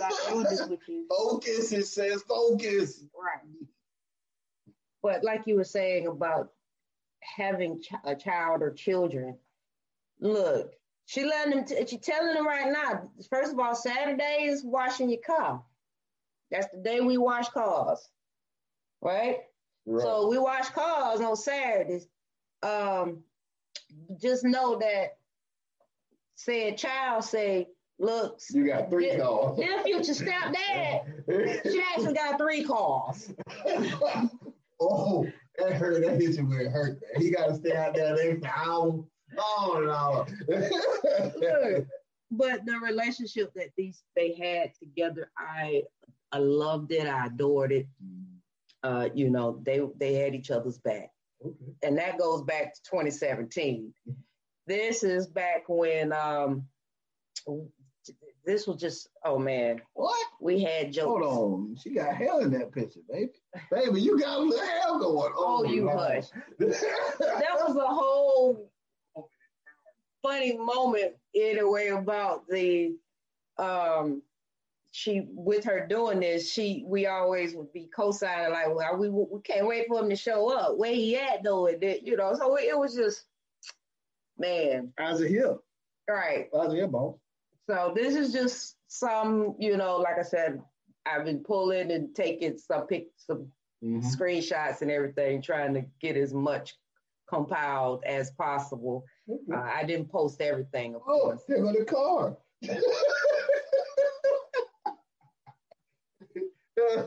[0.02, 1.06] I do this with you.
[1.10, 3.04] focus, it says focus.
[3.14, 3.68] Right.
[5.02, 6.52] But like you were saying about
[7.22, 9.38] having ch- a child or children,
[10.22, 10.72] look,
[11.06, 11.66] she letting them.
[11.66, 13.10] T- she telling them right now.
[13.30, 15.62] First of all, Saturday is washing your car.
[16.50, 18.08] That's the day we wash cars,
[19.04, 19.38] right?
[19.86, 22.08] So we wash cars on Saturdays.
[22.62, 23.24] Um,
[24.22, 25.18] just know that
[26.36, 27.68] said child say,
[27.99, 29.60] look, you got three dear- calls.
[29.60, 33.34] dear future stepdad, she actually got three cars.
[34.80, 35.28] oh,
[35.58, 36.01] that hurt.
[36.01, 37.01] That hit you where it hurt.
[37.14, 37.22] Man.
[37.22, 39.04] He got to stay out there an extra hour.
[39.38, 40.56] Oh no.
[41.39, 41.86] Look,
[42.32, 45.84] but the relationship that these they had together, I
[46.32, 47.08] I loved it.
[47.08, 47.88] I adored it.
[48.84, 51.10] Uh, you know, they they had each other's back.
[51.46, 51.56] okay.
[51.84, 53.94] and that goes back to 2017.
[54.68, 56.66] This is back when um
[58.46, 60.16] this was just oh man, What?
[60.42, 61.24] we had jokes.
[61.24, 61.76] Hold on.
[61.82, 63.32] She got hell in that picture, baby.
[63.72, 65.34] Baby, you got a little hell going on.
[65.36, 66.26] Oh, you hush.
[66.60, 68.70] That was a whole
[70.22, 72.96] funny moment in a way about the
[73.58, 74.22] um
[74.96, 79.41] she with her doing this, she we always would be co-signing like, well, we we
[79.41, 80.78] can't wait for him to show up.
[80.78, 81.66] Where he at though?
[81.66, 83.26] It, you know, so it was just
[84.38, 85.58] man, How's it here?
[86.08, 86.48] right.
[86.54, 87.16] How's it here, boss?
[87.68, 90.62] So this is just some, you know, like I said,
[91.08, 93.48] I've been pulling and taking some pic, some
[93.84, 94.08] Mm-hmm.
[94.08, 96.76] screenshots and everything, trying to get as much
[97.28, 99.04] compiled as possible.
[99.54, 101.41] Uh, I didn't post everything, of oh, course.
[101.50, 102.38] there go the car.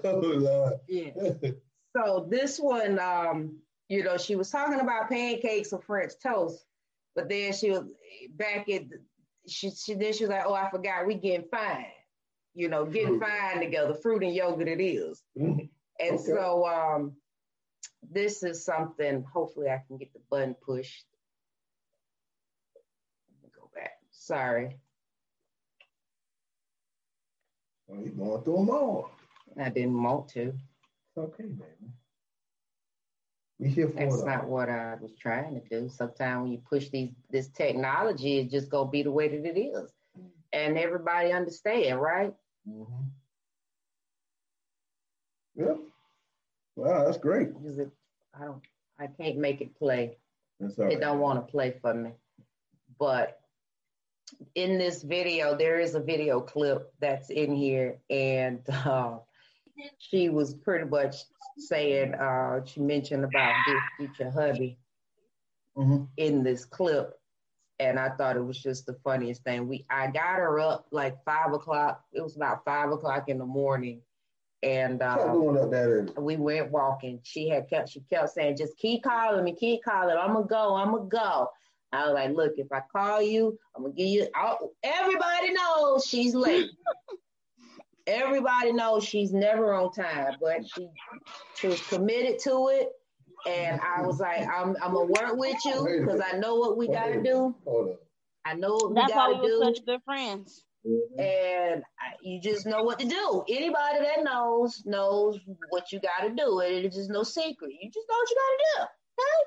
[0.04, 0.72] oh, Lord.
[0.88, 1.10] Yeah.
[1.96, 3.56] So this one, um,
[3.88, 6.62] you know, she was talking about pancakes or French toast,
[7.14, 7.84] but then she was
[8.32, 8.82] back at
[9.48, 11.86] she she then she was like, oh, I forgot we getting fine.
[12.56, 15.22] you know, getting fine together, fruit and yogurt it is.
[15.38, 15.66] Mm-hmm.
[16.00, 16.22] And okay.
[16.22, 17.12] so um,
[18.10, 21.04] this is something, hopefully I can get the button pushed.
[23.54, 23.92] Go back.
[24.10, 24.78] Sorry.
[27.86, 29.10] Well, you're going through them all.
[29.58, 30.48] I didn't want to.
[30.48, 31.92] It's okay, baby.
[33.58, 35.88] We here for That's not what I was trying to do.
[35.88, 39.58] Sometimes when you push these this technology, it just gonna be the way that it
[39.58, 39.90] is,
[40.52, 42.34] and everybody understand, right?
[42.68, 43.04] Mm-hmm.
[45.54, 45.74] Yeah.
[46.76, 47.48] Wow, that's great.
[47.64, 47.90] It,
[48.38, 48.62] I don't.
[48.98, 50.18] I can't make it play.
[50.60, 51.00] That's all it right.
[51.00, 52.10] don't want to play for me.
[52.98, 53.40] But
[54.54, 59.18] in this video, there is a video clip that's in here, and uh,
[59.98, 61.16] she was pretty much
[61.58, 64.78] saying uh, she mentioned about this future hubby
[65.76, 66.04] mm-hmm.
[66.16, 67.18] in this clip,
[67.78, 69.68] and I thought it was just the funniest thing.
[69.68, 72.04] We I got her up like five o'clock.
[72.12, 74.00] It was about five o'clock in the morning,
[74.62, 75.34] and uh,
[76.18, 77.20] we went walking.
[77.22, 80.16] She had kept she kept saying, "Just keep calling me, keep calling.
[80.16, 80.74] I'm gonna go.
[80.74, 81.50] I'm gonna go."
[81.92, 86.06] I was like, "Look, if I call you, I'm gonna give you." I'll, everybody knows
[86.06, 86.70] she's late.
[88.06, 90.88] everybody knows she's never on time, but she
[91.54, 92.90] she was committed to it.
[93.46, 96.88] And I was like, I'm I'm gonna work with you because I know what we
[96.88, 97.54] gotta do.
[98.44, 99.60] I know what we That's gotta why we do.
[99.62, 100.64] such good friends.
[101.18, 103.44] And I, you just know what to do.
[103.48, 105.40] Anybody that knows knows
[105.70, 106.60] what you got to do.
[106.60, 107.72] It is just no secret.
[107.80, 108.82] You just know what you got to do.
[109.18, 109.42] Okay?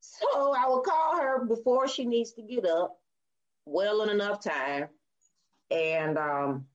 [0.00, 2.96] So I will call her before she needs to get up,
[3.66, 4.88] well in enough time,
[5.72, 6.66] and um,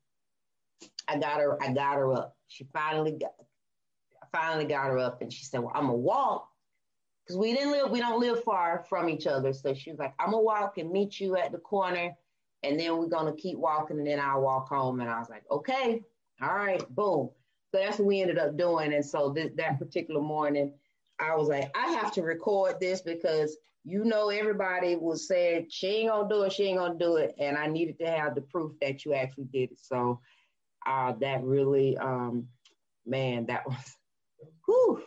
[1.07, 1.61] I got her.
[1.61, 2.35] I got her up.
[2.47, 3.33] She finally got.
[4.21, 6.49] I finally got her up, and she said, "Well, I'm gonna walk."
[7.25, 9.51] Because we didn't live, we don't live far from each other.
[9.51, 12.15] So she was like, I'm gonna walk and meet you at the corner
[12.65, 14.99] and then we're gonna keep walking and then I'll walk home.
[14.99, 16.01] And I was like, okay,
[16.41, 17.29] all right, boom.
[17.71, 18.93] So that's what we ended up doing.
[18.93, 20.73] And so that particular morning,
[21.19, 25.87] I was like, I have to record this because you know everybody was saying she
[25.87, 28.41] ain't gonna do it, she ain't gonna do it, and I needed to have the
[28.41, 29.79] proof that you actually did it.
[29.79, 30.19] So
[30.85, 32.47] uh, that really, um,
[33.05, 33.97] man, that was,
[34.65, 35.01] whew,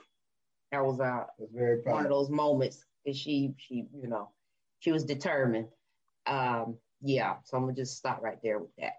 [0.72, 4.30] that was uh, was one of those moments that she, she, you know,
[4.80, 5.68] she was determined.
[6.26, 8.94] Um, yeah, so I'm gonna just stop right there with that.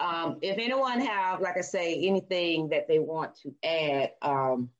[0.00, 4.70] Um, if anyone have, like I say, anything that they want to add, um,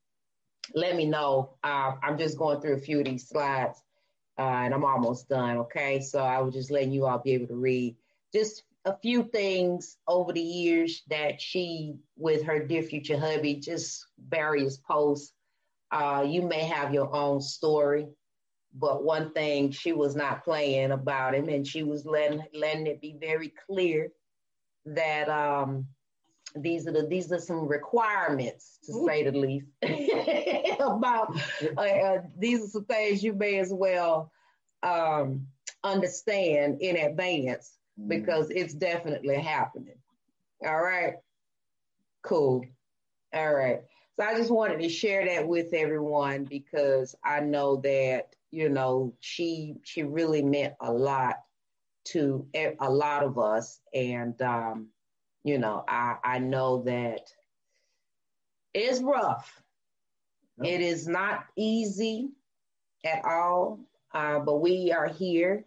[0.75, 1.55] let me know.
[1.63, 3.81] Uh, I'm just going through a few of these slides,
[4.37, 5.57] uh, and I'm almost done.
[5.57, 7.95] Okay, so I was just letting you all be able to read
[8.33, 14.05] just a few things over the years that she, with her dear future hubby, just
[14.27, 15.33] various posts.
[15.91, 18.07] Uh, you may have your own story
[18.75, 23.01] but one thing she was not playing about him, and she was letting letting it
[23.01, 24.11] be very clear
[24.85, 25.85] that um,
[26.55, 29.07] these are the these are some requirements to Ooh.
[29.07, 29.67] say the least
[30.79, 31.35] about
[31.77, 34.31] uh, uh, these are some things you may as well
[34.81, 35.47] um,
[35.83, 37.77] understand in advance.
[38.07, 39.95] Because it's definitely happening.
[40.65, 41.15] All right,
[42.23, 42.65] cool.
[43.33, 43.81] All right.
[44.15, 49.15] So I just wanted to share that with everyone because I know that you know,
[49.19, 51.37] she she really meant a lot
[52.05, 54.89] to a lot of us, and um,
[55.43, 57.21] you know, I I know that
[58.75, 59.59] it's rough.
[60.63, 62.29] It is not easy
[63.03, 63.79] at all,
[64.13, 65.65] uh, but we are here,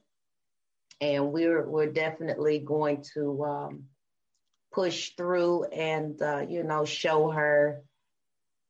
[1.01, 3.85] and we're we're definitely going to um,
[4.73, 7.83] push through and uh, you know show her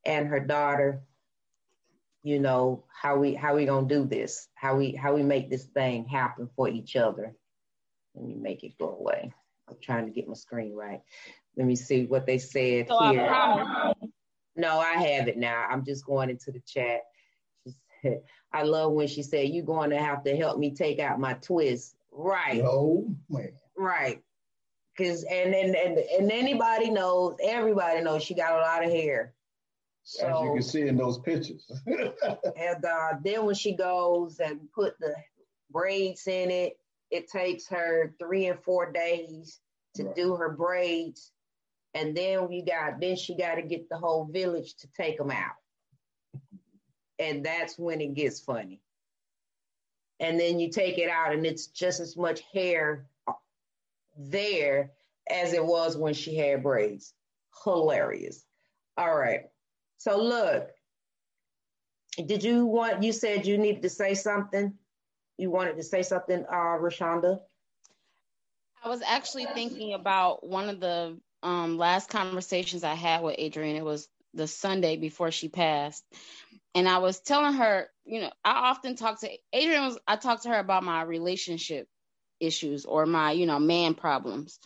[0.05, 1.03] and her daughter
[2.23, 5.65] you know how we how we gonna do this how we how we make this
[5.67, 7.35] thing happen for each other.
[8.15, 9.33] Let me make it go away.
[9.69, 11.03] I'm trying to get my screen right.
[11.57, 13.29] Let me see what they said so here.
[14.57, 15.67] no i have it now.
[15.71, 17.03] I'm just going into the chat.
[18.03, 18.23] Said,
[18.53, 21.35] i love when she said you're going to have to help me take out my
[21.35, 24.23] twist right oh man right
[24.97, 29.35] because and, and and and anybody knows everybody knows she got a lot of hair
[30.09, 31.69] so, As you can see in those pictures.
[31.87, 35.13] and uh, then when she goes and put the
[35.73, 36.79] braids in it,
[37.11, 39.59] it takes her three and four days
[39.97, 40.15] to right.
[40.15, 41.33] do her braids.
[41.95, 45.33] And then you got then she got to get the whole village to take them
[45.33, 45.57] out.
[47.19, 48.81] And that's when it gets funny.
[50.21, 53.07] And then you take it out and it's just as much hair
[54.19, 54.93] there
[55.31, 57.13] as it was when she had braids.
[57.65, 58.45] Hilarious.
[58.97, 59.43] All right.
[59.99, 60.71] So look,
[62.25, 63.03] did you want?
[63.03, 64.73] You said you needed to say something.
[65.37, 67.41] You wanted to say something, uh, Rashonda.
[68.83, 73.77] I was actually thinking about one of the um last conversations I had with Adrian.
[73.77, 76.05] It was the Sunday before she passed.
[76.75, 79.85] And I was telling her, you know, I often talk to Adrian.
[79.85, 81.89] was I talked to her about my relationship
[82.41, 84.59] issues or my, you know, man problems.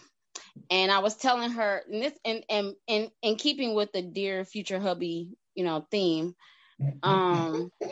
[0.71, 4.45] And I was telling her and this and and and in keeping with the dear
[4.45, 6.35] future hubby, you know, theme.
[7.03, 7.71] Um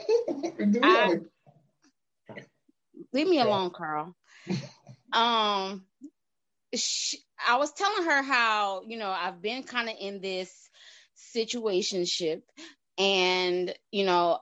[0.82, 1.18] I,
[3.12, 4.14] leave me alone, Carl.
[5.12, 5.84] Um
[6.74, 10.52] she, I was telling her how, you know, I've been kind of in this
[11.34, 12.42] situationship
[12.98, 14.40] and, you know,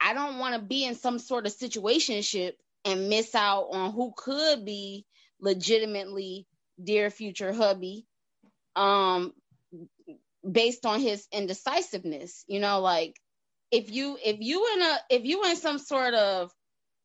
[0.00, 2.52] I don't want to be in some sort of situationship
[2.84, 5.06] and miss out on who could be
[5.40, 6.46] legitimately
[6.82, 8.06] dear future hubby
[8.76, 9.32] um
[10.50, 13.16] based on his indecisiveness you know like
[13.70, 16.50] if you if you in a if you in some sort of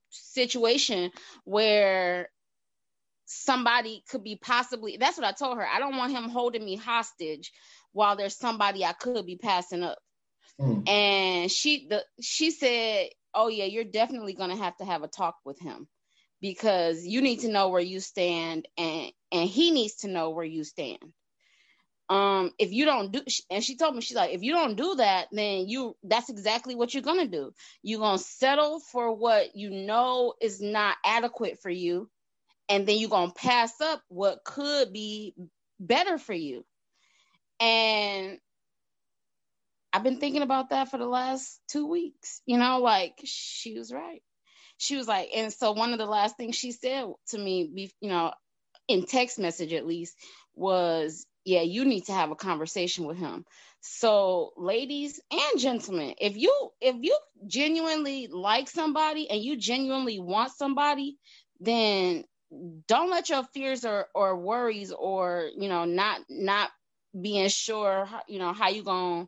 [0.10, 1.12] situation
[1.44, 2.30] where
[3.26, 5.68] somebody could be possibly that's what I told her.
[5.68, 7.52] I don't want him holding me hostage
[7.94, 10.00] while there's somebody I could be passing up.
[10.60, 10.88] Mm.
[10.88, 15.08] And she the she said, "Oh yeah, you're definitely going to have to have a
[15.08, 15.88] talk with him
[16.42, 20.46] because you need to know where you stand and and he needs to know where
[20.46, 21.00] you stand."
[22.10, 24.96] Um if you don't do and she told me she's like if you don't do
[24.96, 27.54] that then you that's exactly what you're to do.
[27.84, 32.10] You're to settle for what you know is not adequate for you
[32.70, 35.34] and then you're to pass up what could be
[35.80, 36.64] better for you.
[37.60, 38.40] And
[39.92, 42.42] I've been thinking about that for the last two weeks.
[42.46, 44.22] You know, like she was right.
[44.78, 48.10] She was like, and so one of the last things she said to me, you
[48.10, 48.34] know,
[48.88, 50.16] in text message at least,
[50.56, 53.46] was, yeah, you need to have a conversation with him.
[53.82, 57.18] So, ladies and gentlemen, if you if you
[57.48, 61.18] genuinely like somebody and you genuinely want somebody,
[61.60, 62.26] then
[62.88, 66.72] don't let your fears or, or worries or you know not not
[67.20, 69.28] being sure you know how you gonna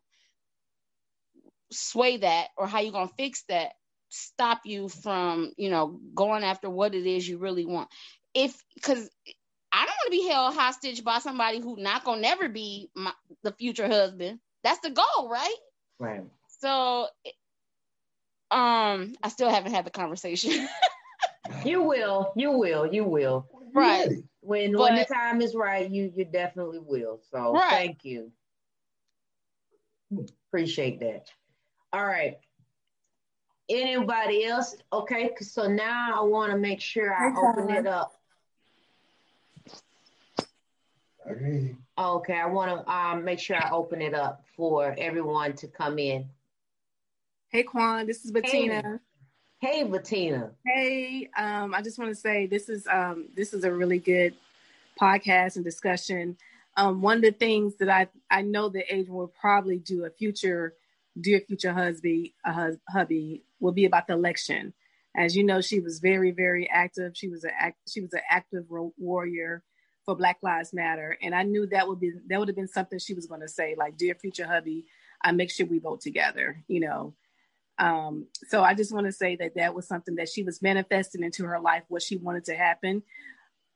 [1.72, 3.74] sway that or how you're gonna fix that
[4.10, 7.88] stop you from you know going after what it is you really want
[8.34, 9.10] if because
[9.72, 13.14] i don't want to be held hostage by somebody who not gonna never be my,
[13.44, 15.56] the future husband that's the goal right
[16.00, 16.24] right
[16.60, 17.08] so
[18.52, 20.68] um i still haven't had the conversation
[21.66, 22.34] You will.
[22.36, 22.86] You will.
[22.92, 23.48] You will.
[23.74, 24.10] Right.
[24.42, 27.20] When but, when the time is right, you you definitely will.
[27.32, 27.70] So right.
[27.70, 28.32] thank you.
[30.50, 31.28] Appreciate that.
[31.94, 32.38] All right.
[33.70, 34.76] Anybody else?
[34.92, 38.14] Okay, so now I want to make sure I open it up.
[41.30, 41.76] Okay.
[41.98, 46.00] Okay, I want to um, make sure I open it up for everyone to come
[46.00, 46.26] in.
[47.50, 49.00] Hey, Quan, this is Bettina.
[49.62, 49.82] Hey.
[49.82, 50.52] Hey, Bettina.
[50.66, 54.34] Hey, um, I just want to say this is um, this is a really good
[55.00, 56.38] podcast and discussion.
[56.78, 60.10] Um, one of the things that I I know that Adrian will probably do a
[60.10, 60.74] future
[61.20, 64.74] dear future husband a hus- hubby will be about the election.
[65.16, 67.14] As you know, she was very very active.
[67.16, 68.66] She was a act, she was an active
[68.98, 69.64] warrior
[70.06, 73.00] for Black Lives Matter, and I knew that would be that would have been something
[73.00, 74.86] she was going to say, like dear future hubby,
[75.22, 76.64] I make sure we vote together.
[76.68, 77.14] You know,
[77.78, 81.24] um, so I just want to say that that was something that she was manifesting
[81.24, 83.04] into her life, what she wanted to happen,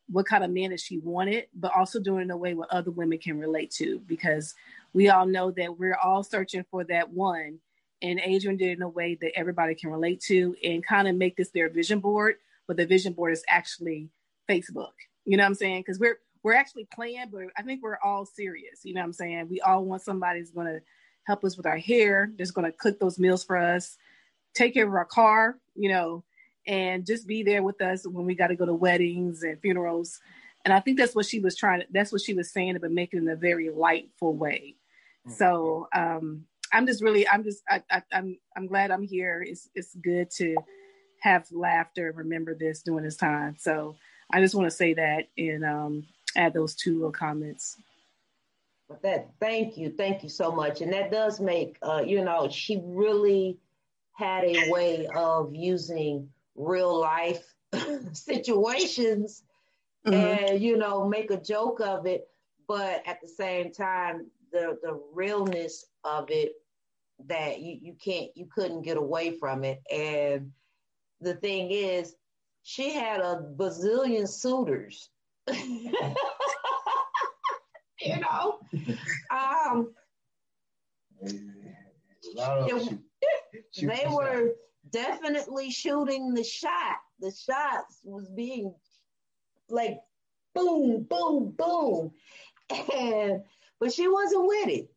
[0.08, 2.92] what kind of man that she wanted, but also doing in a way what other
[2.92, 4.54] women can relate to, because
[4.94, 7.60] we all know that we're all searching for that one.
[8.02, 11.16] And Adrian did it in a way that everybody can relate to and kind of
[11.16, 12.36] make this their vision board,
[12.68, 14.10] but the vision board is actually
[14.50, 14.94] Facebook.
[15.26, 15.82] You know what I'm saying?
[15.82, 18.82] Because we're we're actually playing, but I think we're all serious.
[18.84, 19.48] You know what I'm saying?
[19.50, 20.82] We all want somebody who's going to
[21.24, 23.98] help us with our hair, that's going to cook those meals for us,
[24.54, 26.24] take care of our car, you know,
[26.68, 30.20] and just be there with us when we got to go to weddings and funerals.
[30.64, 32.92] And I think that's what she was trying to, that's what she was saying, but
[32.92, 34.76] making it in a very lightful way.
[35.28, 35.38] Mm-hmm.
[35.38, 39.46] So um, I'm just really, I'm just, I, I, I'm, I'm glad I'm here.
[39.48, 40.56] It's, it's good to
[41.22, 43.56] have laughter and remember this during this time.
[43.60, 43.96] So
[44.32, 47.78] I just want to say that and um, add those two little comments.
[48.90, 50.82] But that, thank you, thank you so much.
[50.82, 53.58] And that does make, uh, you know, she really
[54.14, 57.54] had a way of using real life
[58.14, 59.44] situations
[60.06, 60.14] mm-hmm.
[60.14, 62.28] and, you know, make a joke of it.
[62.68, 66.54] But at the same time, the the realness of it
[67.28, 69.82] that you, you can't you couldn't get away from it.
[69.92, 70.52] And
[71.22, 72.16] the thing is,
[72.64, 75.10] she had a bazillion suitors.
[75.54, 75.92] you
[78.20, 78.60] know.
[79.30, 79.94] Um,
[81.22, 83.00] it,
[83.82, 84.54] they were
[84.96, 86.98] definitely shooting the shot.
[87.20, 88.74] The shots was being
[89.70, 90.00] like
[90.54, 92.12] boom, boom, boom.
[92.96, 93.44] and
[93.80, 94.90] but she wasn't with it.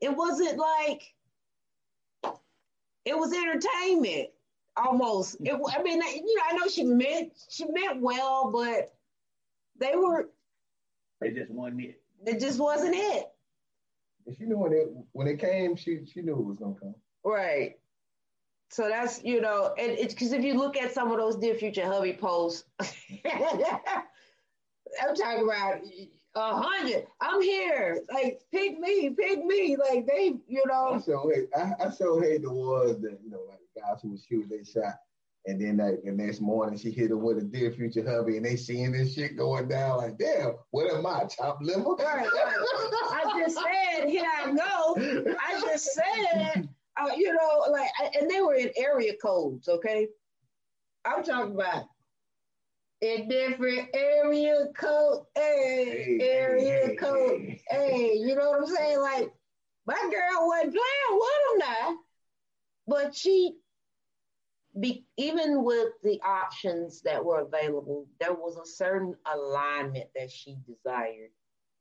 [0.00, 1.14] It wasn't like
[3.04, 4.28] it was entertainment
[4.76, 5.36] almost.
[5.40, 8.92] It, I mean, you know, I know she meant she meant well, but
[9.78, 10.28] they were.
[11.20, 12.02] They just wasn't it.
[12.26, 13.26] It just wasn't it.
[14.36, 16.94] She knew when it when it came, she she knew it was gonna come.
[17.24, 17.79] Right.
[18.70, 21.56] So that's you know, and it's because if you look at some of those dear
[21.56, 22.88] future hubby posts, I'm
[25.16, 25.80] talking about
[26.36, 27.08] a hundred.
[27.20, 28.00] I'm here.
[28.12, 29.76] Like pick me, pick me.
[29.76, 30.92] Like they, you know.
[30.94, 31.48] I so hate.
[31.56, 34.62] I, I so hate the ones that you know, like guys who was shoot they
[34.62, 35.00] shot,
[35.46, 38.46] and then that the next morning she hit him with a dear future hubby, and
[38.46, 39.96] they seeing this shit going down.
[39.96, 41.82] Like, damn, what am I, chopped liver?
[41.82, 42.28] Right, right.
[42.32, 44.94] I just said, here I go.
[45.40, 46.68] I just said,
[47.00, 47.88] uh, you know, like,
[48.18, 49.68] and they were in area codes.
[49.68, 50.08] Okay,
[51.04, 51.84] I'm talking about
[53.00, 57.62] in different area code, hey, area code, hey.
[57.70, 59.00] hey, you know what I'm saying?
[59.00, 59.32] Like
[59.86, 61.98] my girl wasn't playing with him now,
[62.86, 63.56] but she,
[64.78, 70.56] be, even with the options that were available, there was a certain alignment that she
[70.66, 71.30] desired,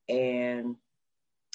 [0.07, 0.75] and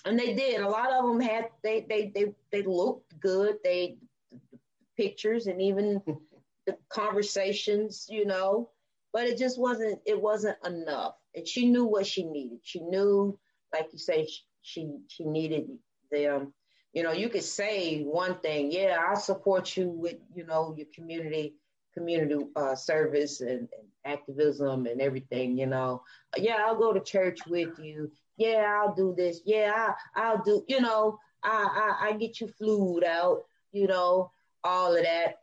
[0.04, 0.60] and they did.
[0.60, 3.56] A lot of them had they they they they looked good.
[3.64, 3.96] They
[4.30, 4.58] the
[4.96, 6.02] pictures and even
[6.66, 8.70] the conversations, you know.
[9.12, 11.14] But it just wasn't it wasn't enough.
[11.34, 12.58] And she knew what she needed.
[12.62, 13.38] She knew
[13.72, 14.28] like you say
[14.62, 15.68] she she, needed
[16.10, 16.52] them.
[16.92, 20.86] You know you could say one thing yeah i support you with you know your
[20.94, 21.56] community
[21.92, 26.02] community uh, service and, and activism and everything you know.
[26.36, 30.64] Yeah i'll go to church with you yeah i'll do this yeah I, will do
[30.68, 34.30] you know I, I i get you flued out you know
[34.62, 35.40] all of that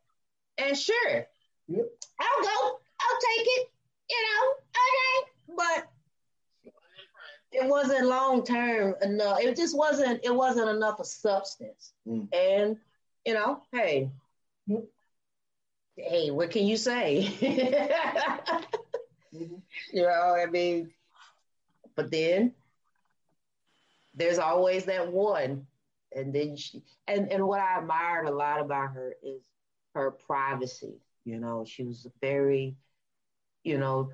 [0.57, 1.25] and sure
[1.67, 1.85] yep.
[2.19, 3.69] i'll go I'll take it,
[4.09, 5.15] you know, okay.
[5.57, 5.91] But
[7.51, 9.39] it wasn't long term enough.
[9.41, 11.93] It just wasn't, it wasn't enough of substance.
[12.07, 12.27] Mm.
[12.33, 12.77] And,
[13.25, 14.09] you know, hey,
[15.97, 17.27] hey, what can you say?
[19.33, 19.55] mm-hmm.
[19.91, 20.91] You know, I mean,
[21.95, 22.53] but then
[24.15, 25.65] there's always that one.
[26.13, 29.41] And then she, and, and what I admired a lot about her is
[29.95, 30.99] her privacy.
[31.23, 32.75] You know, she was very
[33.63, 34.09] you know,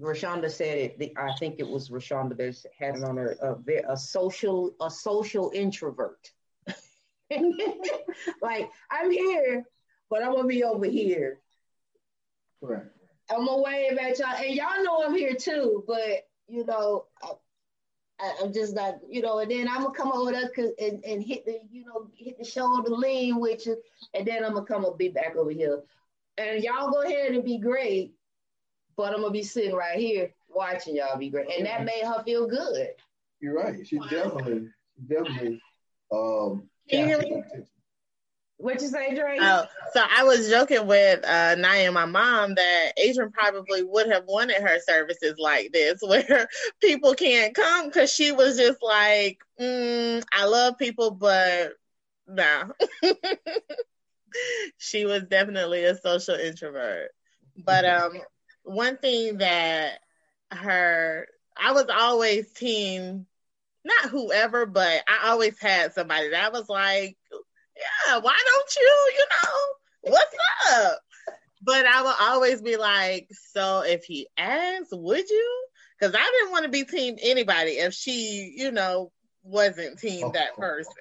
[0.00, 1.12] Rashonda said it.
[1.16, 3.36] I think it was Rashonda that had it on her.
[3.40, 6.30] A, a social, a social introvert.
[8.42, 9.64] like I'm here,
[10.10, 11.38] but I'm gonna be over here.
[12.60, 12.82] Right.
[13.30, 15.84] I'm gonna wave at y'all, and y'all know I'm here too.
[15.86, 17.06] But you know,
[18.20, 19.40] I, am just not, you know.
[19.40, 22.44] And then I'm gonna come over there and, and hit the, you know, hit the
[22.44, 23.76] shoulder lean with you,
[24.14, 25.82] and then I'm gonna come and be back over here.
[26.38, 28.14] And y'all go ahead and be great
[28.96, 32.22] but I'm gonna be sitting right here watching y'all be great, and that made her
[32.24, 32.90] feel good.
[33.40, 33.86] You're right.
[33.86, 34.68] She definitely,
[35.06, 35.60] definitely.
[36.12, 36.68] Um,
[38.56, 39.38] what you say, Dre?
[39.40, 44.24] Oh, so I was joking with uh, Naya, my mom, that Adrian probably would have
[44.26, 46.48] wanted her services like this, where
[46.80, 51.72] people can't come because she was just like, mm, I love people, but
[52.26, 52.72] no.
[54.78, 57.10] she was definitely a social introvert.
[57.64, 58.12] But um,
[58.62, 60.00] one thing that
[60.50, 61.26] her
[61.56, 63.26] I was always team
[63.84, 67.16] not whoever, but I always had somebody that was like,
[67.76, 70.36] Yeah, why don't you, you know, what's
[70.72, 70.98] up?
[71.62, 75.66] But I will always be like, So if he asks, would you?
[75.98, 79.12] Because I didn't want to be team anybody if she, you know,
[79.42, 80.92] wasn't team that person.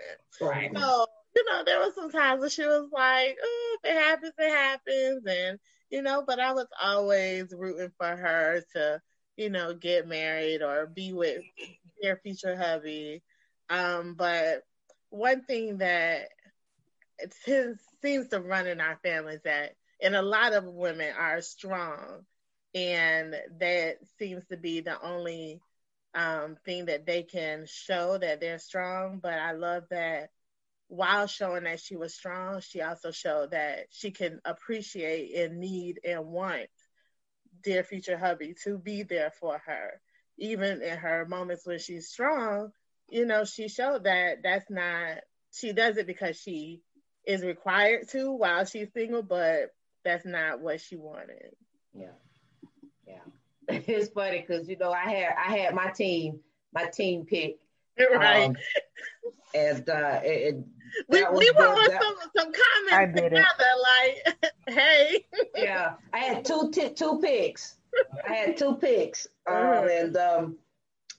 [0.42, 0.72] Right.
[0.74, 1.06] So,
[1.36, 4.50] you know, there was some times where she was like, oh, if it happens, it
[4.52, 5.26] happens.
[5.26, 5.60] And
[5.94, 9.00] you know, but I was always rooting for her to,
[9.38, 11.44] you know, get married or be with
[12.02, 13.22] their future hubby.
[13.70, 14.64] Um, but
[15.10, 16.30] one thing that
[17.20, 17.34] it
[18.02, 22.26] seems to run in our families that, and a lot of women are strong,
[22.76, 25.62] and that seems to be the only
[26.16, 29.20] um, thing that they can show that they're strong.
[29.22, 30.30] But I love that
[30.88, 36.00] while showing that she was strong, she also showed that she can appreciate and need
[36.04, 36.68] and want
[37.64, 40.02] dear future hubby to be there for her.
[40.38, 42.72] Even in her moments when she's strong,
[43.10, 45.20] you know, she showed that that's not,
[45.52, 46.82] she does it because she
[47.26, 51.56] is required to while she's single, but that's not what she wanted.
[51.94, 52.08] Yeah.
[53.08, 53.20] Yeah.
[53.88, 56.40] It's funny because, you know, I had, I had my team,
[56.74, 57.58] my team pick.
[57.98, 58.46] Right.
[58.46, 58.56] Um,
[59.56, 60.56] and uh, it,
[61.08, 63.44] we, we were on some, some comments together,
[63.82, 65.26] like, hey.
[65.56, 67.76] yeah, I had two t- two picks.
[68.28, 70.06] I had two picks, um, mm-hmm.
[70.06, 70.58] and um,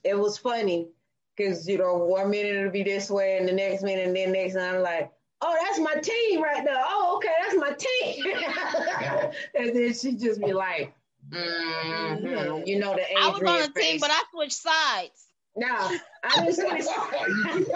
[0.03, 0.89] it was funny
[1.37, 4.31] Cause you know, one minute it'll be this way and the next minute and then
[4.31, 5.11] next I'm like,
[5.45, 6.81] oh, that's my team right there.
[6.83, 8.25] Oh, okay, that's my team.
[9.55, 10.93] and then she just be like,
[11.29, 12.65] mm-hmm.
[12.65, 13.91] you know, the Adrian I was on a face.
[13.91, 15.27] team, but I switched sides.
[15.55, 16.67] no, I didn't switch.
[16.67, 17.67] I was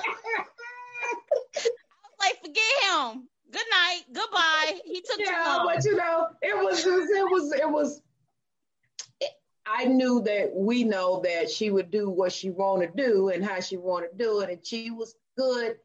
[2.20, 3.28] like, forget him.
[3.52, 4.02] Good night.
[4.14, 4.80] Goodbye.
[4.86, 5.66] He took too yeah, long.
[5.74, 8.02] but you know, it was just, it was it was.
[9.72, 13.46] I knew that we know that she would do what she want to do and
[13.46, 15.78] how she want to do it, and she was good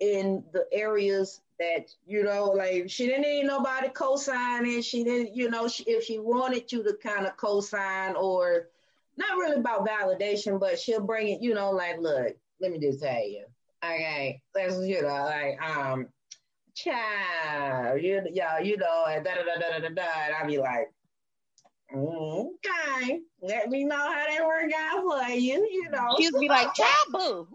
[0.00, 4.82] in the areas that you know, like she didn't need nobody co-signing.
[4.82, 8.68] She didn't, you know, she, if she wanted you to kind of co-sign or
[9.16, 13.02] not really about validation, but she'll bring it, you know, like, look, let me just
[13.02, 13.46] tell you,
[13.82, 16.08] okay, that's you know, like, um,
[16.74, 20.58] child, you, yeah, you know, and da da da da da da, and I'll be
[20.58, 20.92] like,
[21.94, 26.40] "Mm, okay, let me know how that work out for you, you know, He would
[26.40, 27.48] be like, child boo.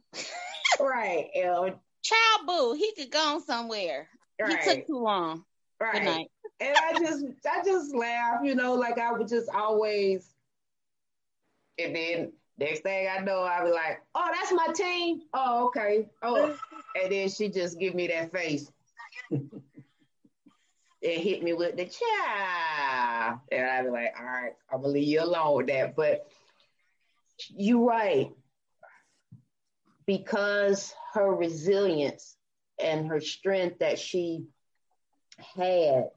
[0.80, 2.74] right, know, Child boo.
[2.74, 4.08] He could go somewhere.
[4.48, 5.44] He took too long.
[5.80, 6.04] Good right.
[6.04, 6.28] night.
[6.60, 10.34] and I just I just laugh, you know, like I would just always
[11.80, 15.22] and then next thing I know, I'll be like, Oh, that's my team.
[15.34, 16.08] Oh, okay.
[16.22, 16.56] Oh
[17.02, 18.72] and then she just give me that face.
[21.04, 23.40] and hit me with the child.
[23.52, 25.96] And I'd be like, all right, I'm gonna leave you alone with that.
[25.96, 26.28] But
[27.50, 28.32] you're right.
[30.06, 32.36] Because her resilience
[32.82, 34.46] and her strength that she
[35.56, 36.10] had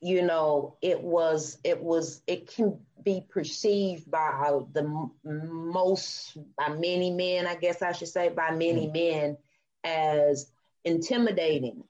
[0.00, 4.30] you know it was it was it can be perceived by
[4.72, 8.92] the most by many men i guess i should say by many mm-hmm.
[8.92, 9.36] men
[9.84, 10.50] as
[10.84, 11.84] intimidating.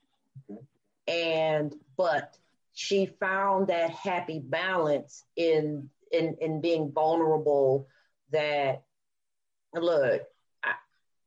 [1.06, 2.36] And but
[2.74, 7.88] she found that happy balance in in in being vulnerable
[8.30, 8.82] that
[9.74, 10.22] look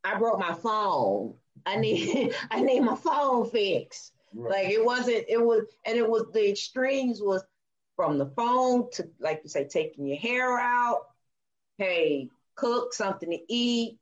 [0.04, 1.34] i broke my phone.
[1.66, 4.12] I need i need my phone fixed.
[4.34, 7.44] Like it wasn't, it was, and it was the extremes was
[7.96, 11.08] from the phone to, like you say, taking your hair out,
[11.76, 13.98] hey, cook something to eat,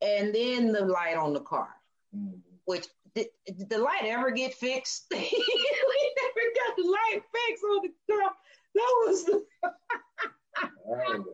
[0.00, 1.74] and then the light on the car,
[2.16, 2.38] Mhm.
[2.66, 2.86] which
[3.16, 5.06] did, did the light ever get fixed?
[5.10, 8.32] we never got the light fixed on the car.
[8.76, 9.30] That was,
[10.86, 11.24] Oh,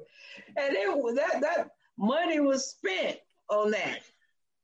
[0.56, 3.18] and it was that that money was spent
[3.50, 4.00] on that.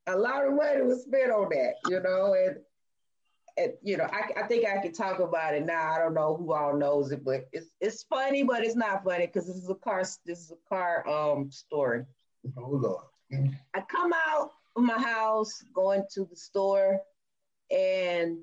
[0.06, 2.56] A lot of money was spent on that, you know, and
[3.58, 5.92] and you know, I, I think I can talk about it now.
[5.92, 9.26] I don't know who all knows it, but it's it's funny, but it's not funny
[9.26, 12.04] because this is a car this is a car um story.
[12.56, 13.04] oh Lord.
[13.74, 17.00] I come out of my house, going to the store,
[17.70, 18.38] and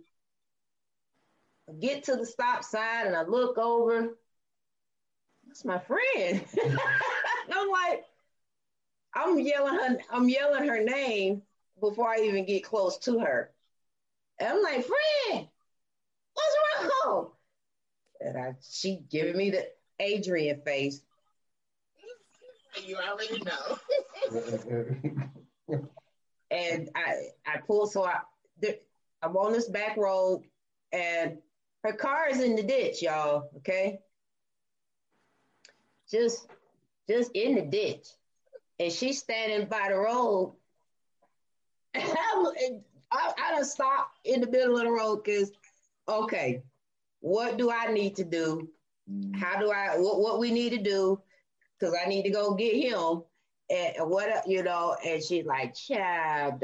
[1.79, 4.17] get to the stop sign, and I look over.
[5.47, 6.43] That's my friend.
[7.53, 8.05] I'm like,
[9.16, 11.43] I'm yelling her, I'm yelling her name
[11.80, 13.51] before I even get close to her.
[14.39, 15.47] And I'm like, friend,
[16.34, 17.32] what's wrong?
[18.22, 19.68] And I, she giving me the
[19.99, 21.01] Adrian face.
[22.84, 23.78] You already know.
[26.51, 28.20] and I I pull so I
[28.59, 28.76] there,
[29.22, 30.43] I'm on this back road
[30.91, 31.38] and
[31.84, 33.49] her car is in the ditch, y'all.
[33.57, 33.99] Okay,
[36.09, 36.47] just
[37.07, 38.07] just in the ditch,
[38.84, 40.55] and she's standing by the road.
[41.95, 42.53] I,
[43.11, 45.51] I, I done stopped in the middle of the road because
[46.07, 46.63] okay,
[47.21, 48.67] what do I need to do?
[49.36, 51.21] How do I what what we need to do?
[51.79, 53.23] Because I need to go get him
[53.69, 56.63] and what you know, and she's like, child,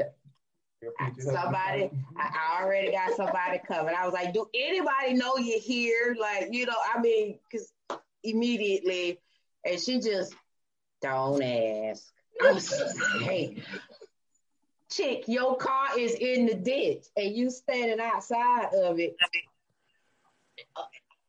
[1.18, 3.94] somebody, I, I already got somebody coming.
[3.96, 6.16] I was like, do anybody know you're here?
[6.18, 7.72] Like, you know, I mean, because
[8.22, 9.20] immediately,
[9.64, 10.34] and she just
[11.02, 12.04] don't ask.
[12.42, 13.62] I was like, hey,
[14.90, 19.16] chick, your car is in the ditch, and you standing outside of it.
[20.76, 20.82] Uh,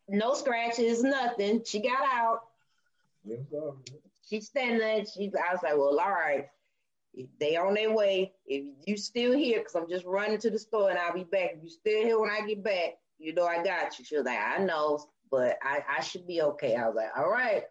[0.07, 1.63] No scratches, nothing.
[1.65, 2.41] She got out.
[4.27, 5.05] She's standing there.
[5.05, 6.47] She, I was like, well, all right.
[7.13, 8.31] If they on their way.
[8.45, 11.55] If you still here, because I'm just running to the store and I'll be back.
[11.57, 14.05] If you still here when I get back, you know I got you.
[14.05, 16.75] She was like, I know, but I, I should be okay.
[16.75, 17.63] I was like, all right.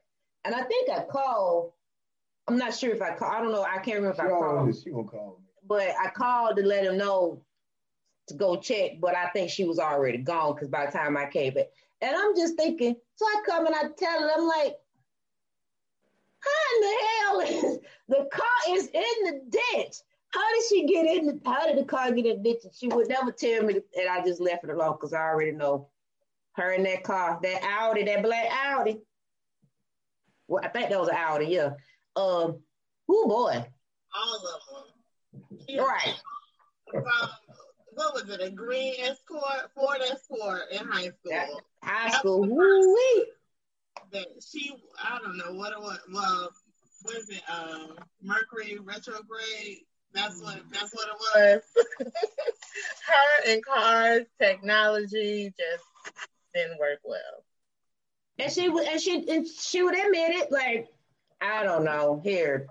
[0.44, 1.72] And I think I called.
[2.48, 3.32] I'm not sure if I called.
[3.32, 3.62] I don't know.
[3.62, 4.74] I can't remember if I called.
[4.76, 5.46] She gonna call me.
[5.66, 7.42] But I called to let him know
[8.28, 9.00] to go check.
[9.00, 11.66] But I think she was already gone because by the time I came back.
[12.00, 14.74] And I'm just thinking, so I come and I tell her, I'm like,
[16.40, 17.40] how in the hell
[17.72, 17.78] is
[18.08, 19.96] the car is in the ditch?
[20.30, 21.26] How did she get in?
[21.26, 22.64] The, how did the car get in the ditch?
[22.64, 25.52] And She would never tell me, and I just left it alone because I already
[25.52, 25.88] know
[26.52, 29.00] her in that car, that Audi, that black Audi.
[30.48, 31.70] Well, I think that was an Audi, yeah.
[32.16, 32.60] Oh
[33.06, 33.64] boy,
[34.14, 35.60] all of them.
[35.68, 36.14] She Right.
[36.90, 37.04] From,
[37.92, 38.40] what was it?
[38.40, 41.60] A green escort, Ford escort in high school.
[41.82, 42.40] High school.
[42.42, 43.26] Woo-wee.
[44.12, 45.98] That she, I don't know what it was.
[46.12, 46.50] Well,
[47.04, 49.78] was it um, Mercury retrograde?
[50.12, 50.60] That's what.
[50.72, 51.62] That's what it
[51.96, 52.06] was.
[53.06, 55.84] Her and cars, technology just
[56.54, 57.44] didn't work well.
[58.38, 60.88] And she would and she and she would admit it, like,
[61.40, 62.20] I don't know.
[62.24, 62.66] Here.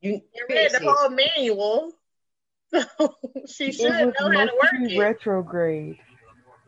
[0.00, 0.82] You You read the it.
[0.82, 1.92] whole manual,
[2.72, 2.82] so
[3.46, 4.98] she should know how to work it.
[4.98, 5.98] retrograde.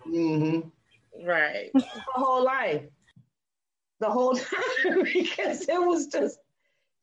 [0.07, 0.68] Mm-hmm.
[1.26, 1.70] Right.
[1.74, 2.82] the whole life,
[4.01, 4.35] the whole
[4.85, 6.39] time, because it was just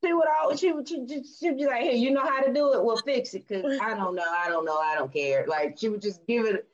[0.04, 2.54] she would always she would she, she- she'd be like, "Hey, you know how to
[2.54, 2.84] do it?
[2.84, 5.46] We'll fix it." Because I don't know, I don't know, I don't care.
[5.48, 6.68] Like she would just give it,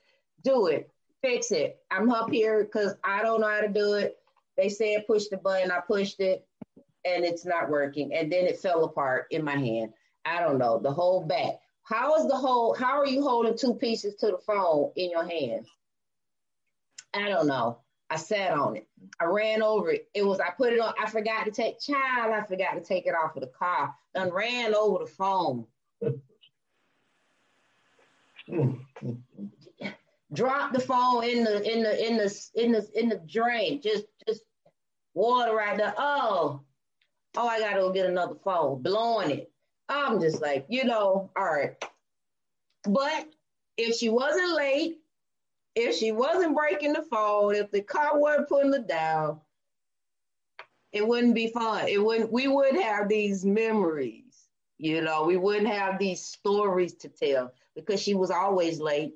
[0.44, 0.90] do it,
[1.24, 1.80] fix it.
[1.92, 4.18] I'm up here because I don't know how to do it.
[4.58, 6.46] They said push the button, I pushed it,
[7.08, 8.14] and it's not working.
[8.14, 9.94] And then it fell apart in my hand.
[10.26, 11.60] I don't know the whole back.
[11.84, 12.76] How is the whole?
[12.76, 15.66] How are you holding two pieces to the phone in your hand?
[17.14, 17.80] I don't know.
[18.10, 18.88] I sat on it.
[19.20, 20.10] I ran over it.
[20.14, 20.94] It was I put it on.
[21.02, 22.34] I forgot to take child.
[22.34, 23.94] I forgot to take it off of the car.
[24.14, 25.66] Done ran over the phone.
[30.34, 33.82] Dropped the phone in the in the in the in the in the drain.
[33.82, 34.42] Just just
[35.14, 35.94] water right there.
[35.98, 36.62] Oh,
[37.38, 38.82] oh, I gotta go get another phone.
[38.82, 39.52] Blowing it.
[39.88, 41.72] I'm just like, you know, all right.
[42.84, 43.28] But
[43.78, 44.98] if she wasn't late,
[45.76, 49.40] if she wasn't breaking the phone, if the car wasn't putting her down,
[50.92, 51.88] it wouldn't be fun.
[51.88, 52.32] It wouldn't.
[52.32, 54.24] We would have these memories.
[54.80, 59.14] You know, we wouldn't have these stories to tell because she was always late.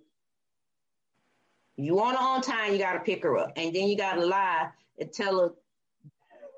[1.78, 4.16] You want her on time, you got to pick her up, and then you got
[4.16, 4.70] to lie
[5.00, 5.50] and tell her.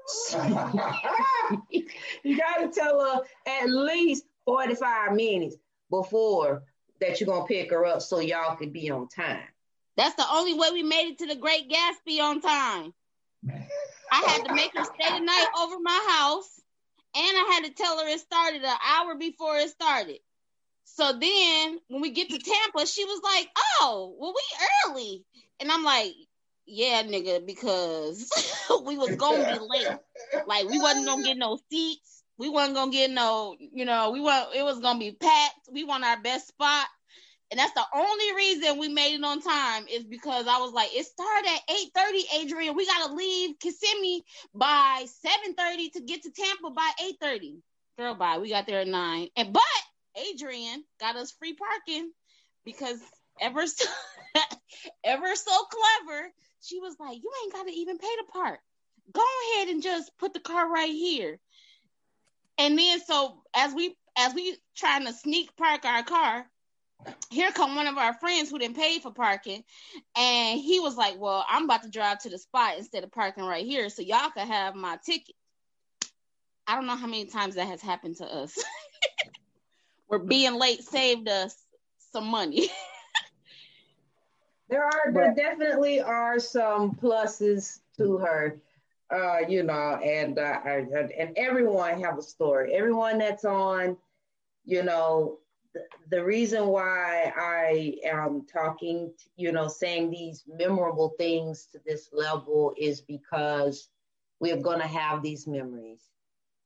[2.24, 5.56] you got to tell her at least forty-five minutes
[5.90, 6.64] before
[7.00, 9.48] that you're gonna pick her up so y'all could be on time.
[9.96, 12.94] That's the only way we made it to the Great Gatsby on time.
[14.12, 16.62] I had to make her stay the night over my house,
[17.16, 20.20] and I had to tell her it started an hour before it started.
[20.86, 23.50] So then, when we get to Tampa, she was like,
[23.80, 25.26] "Oh, well, we early,"
[25.60, 26.14] and I'm like,
[26.66, 28.30] "Yeah, nigga, because
[28.86, 29.88] we was gonna be late.
[30.46, 32.24] Like we wasn't gonna get no seats.
[32.38, 35.70] We wasn't gonna get no, you know, we want it was gonna be packed.
[35.72, 36.88] We want our best spot."
[37.52, 40.90] And that's the only reason we made it on time is because I was like,
[40.96, 42.76] it started at 8:30, Adrian.
[42.76, 44.24] We gotta leave Kissimmee
[44.56, 47.62] by 7:30 to get to Tampa by 8:30.
[47.98, 48.40] Girl, bye.
[48.40, 49.30] We got there at nine.
[49.36, 49.62] And but
[50.16, 52.12] Adrian got us free parking
[52.66, 53.00] because
[53.40, 53.86] ever so
[55.04, 56.32] ever so clever,
[56.64, 58.60] she was like, You ain't gotta even pay to park.
[59.12, 59.24] Go
[59.56, 61.40] ahead and just put the car right here.
[62.58, 66.46] And then so as we as we trying to sneak park our car,
[67.30, 69.64] here come one of our friends who didn't pay for parking
[70.16, 73.44] and he was like well i'm about to drive to the spot instead of parking
[73.44, 75.36] right here so y'all can have my ticket
[76.68, 78.58] i don't know how many times that has happened to us
[80.08, 81.56] where being late saved us
[82.12, 82.70] some money
[84.74, 88.60] There are there definitely are some pluses to her,
[89.14, 92.74] uh, you know, and uh, and everyone have a story.
[92.74, 93.96] Everyone that's on,
[94.66, 95.38] you know,
[95.76, 102.10] the, the reason why I am talking, you know, saying these memorable things to this
[102.12, 103.90] level is because
[104.40, 106.02] we're going to have these memories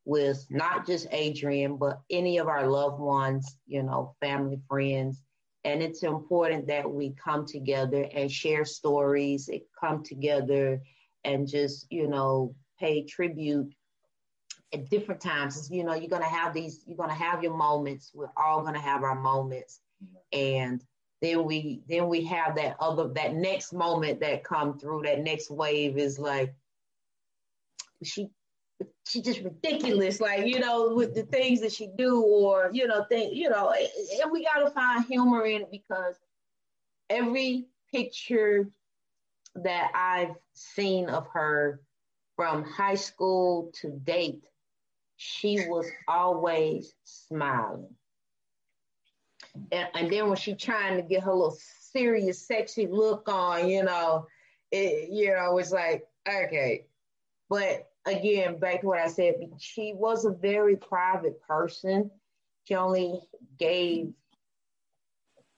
[0.06, 5.22] with not just Adrian, but any of our loved ones, you know, family, friends.
[5.68, 10.82] And it's important that we come together and share stories, come together
[11.26, 13.76] and just, you know, pay tribute
[14.74, 15.70] at different times.
[15.70, 18.12] You know, you're gonna have these, you're gonna have your moments.
[18.14, 19.82] We're all gonna have our moments.
[20.32, 20.82] And
[21.22, 25.52] then we then we have that other that next moment that come through, that next
[25.52, 26.56] wave is like
[28.04, 28.30] she
[29.08, 33.06] she just ridiculous, like you know, with the things that she do, or you know,
[33.06, 33.74] think you know,
[34.22, 36.16] and we gotta find humor in it because
[37.10, 38.70] every picture
[39.56, 41.82] that I've seen of her
[42.36, 44.44] from high school to date,
[45.16, 47.88] she was always smiling.
[49.72, 51.58] And, and then when she trying to get her little
[51.92, 54.28] serious, sexy look on, you know,
[54.72, 56.86] it, you know, it's like, okay.
[57.50, 62.10] But again, back to what I said, she was a very private person.
[62.64, 63.20] She only
[63.60, 64.14] gave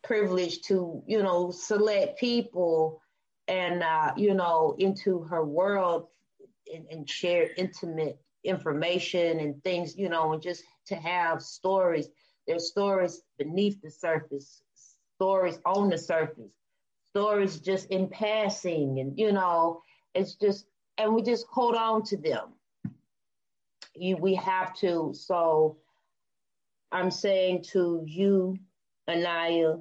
[0.04, 3.02] privilege to, you know, select people
[3.48, 6.08] and, uh, you know, into her world
[6.74, 12.10] and, and share intimate information and things, you know, and just to have stories.
[12.48, 14.62] There's stories beneath the surface,
[15.16, 16.54] stories on the surface,
[17.10, 19.82] stories just in passing, and you know,
[20.16, 20.66] it's just,
[21.00, 22.50] and we just hold on to them.
[23.96, 25.14] You, we have to.
[25.14, 25.78] So,
[26.92, 28.58] I'm saying to you,
[29.10, 29.78] Anaya,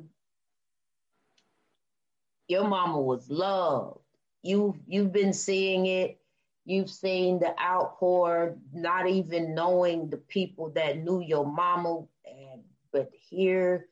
[2.49, 3.99] your mama was loved.
[4.43, 6.21] You you've been seeing it.
[6.65, 12.05] You've seen the outpour, not even knowing the people that knew your mama.
[12.27, 12.63] And
[12.93, 13.89] but here,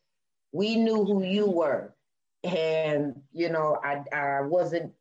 [0.53, 1.95] we knew who you were,
[2.45, 4.93] and you know, I I wasn't.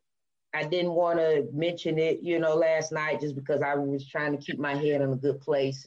[0.56, 4.36] I didn't want to mention it, you know, last night just because I was trying
[4.36, 5.86] to keep my head in a good place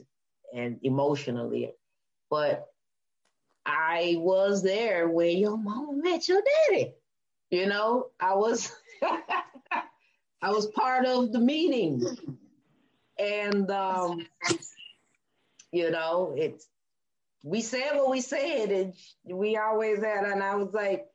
[0.54, 1.72] and emotionally.
[2.30, 2.68] But
[3.66, 6.94] I was there when your mama met your daddy.
[7.50, 12.06] You know, I was I was part of the meeting.
[13.18, 14.28] And um,
[15.72, 16.68] you know, it's
[17.42, 18.94] we said what we said, and
[19.26, 21.09] we always had, and I was like,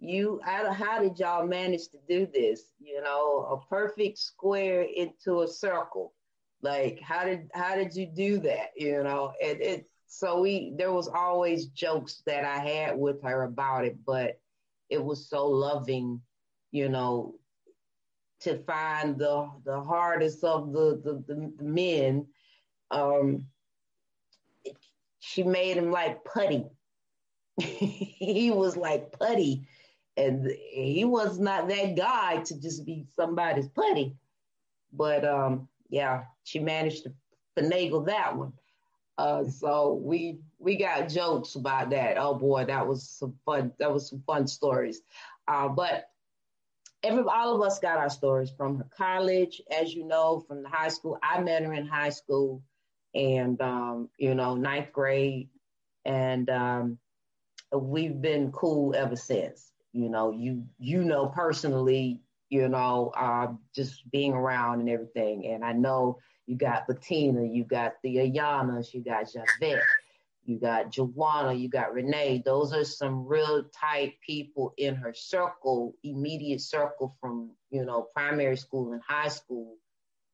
[0.00, 2.72] you how did y'all manage to do this?
[2.80, 6.14] You know, a perfect square into a circle.
[6.62, 8.70] Like how did how did you do that?
[8.76, 13.44] You know, and it so we there was always jokes that I had with her
[13.44, 14.40] about it, but
[14.88, 16.20] it was so loving,
[16.72, 17.34] you know,
[18.40, 22.26] to find the the hardest of the the, the, the men.
[22.90, 23.46] Um,
[25.20, 26.64] she made him like putty.
[27.60, 29.68] he was like putty,
[30.16, 34.16] and he was not that guy to just be somebody's putty.
[34.92, 37.12] But um, yeah, she managed to
[37.56, 38.52] finagle that one.
[39.18, 42.16] Uh, so we we got jokes about that.
[42.18, 43.72] Oh boy, that was some fun.
[43.78, 45.02] That was some fun stories.
[45.46, 46.10] Uh, but
[47.02, 50.68] every all of us got our stories from her college, as you know, from the
[50.68, 51.18] high school.
[51.22, 52.62] I met her in high school,
[53.14, 55.48] and um, you know, ninth grade,
[56.04, 56.98] and um,
[57.72, 59.69] we've been cool ever since.
[59.92, 65.64] You know, you you know personally, you know, uh, just being around and everything, and
[65.64, 69.84] I know you got Bettina, you got the Ayanas, you got Javette,
[70.44, 72.42] you got Joanna, you got Renee.
[72.44, 78.56] Those are some real tight people in her circle, immediate circle from, you know, primary
[78.56, 79.76] school and high school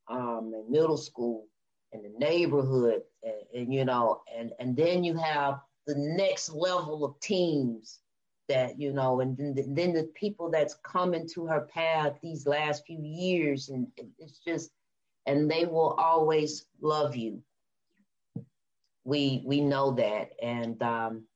[0.08, 1.48] um, and middle school
[1.92, 3.02] and the neighborhood.
[3.22, 7.98] And, and, you know, and, and then you have the next level of teams
[8.48, 12.46] that, you know, and then the, then the people that's come into her path these
[12.46, 13.68] last few years.
[13.68, 13.88] And
[14.18, 14.70] it's just,
[15.26, 17.42] and they will always love you.
[19.04, 21.26] We we know that, and um,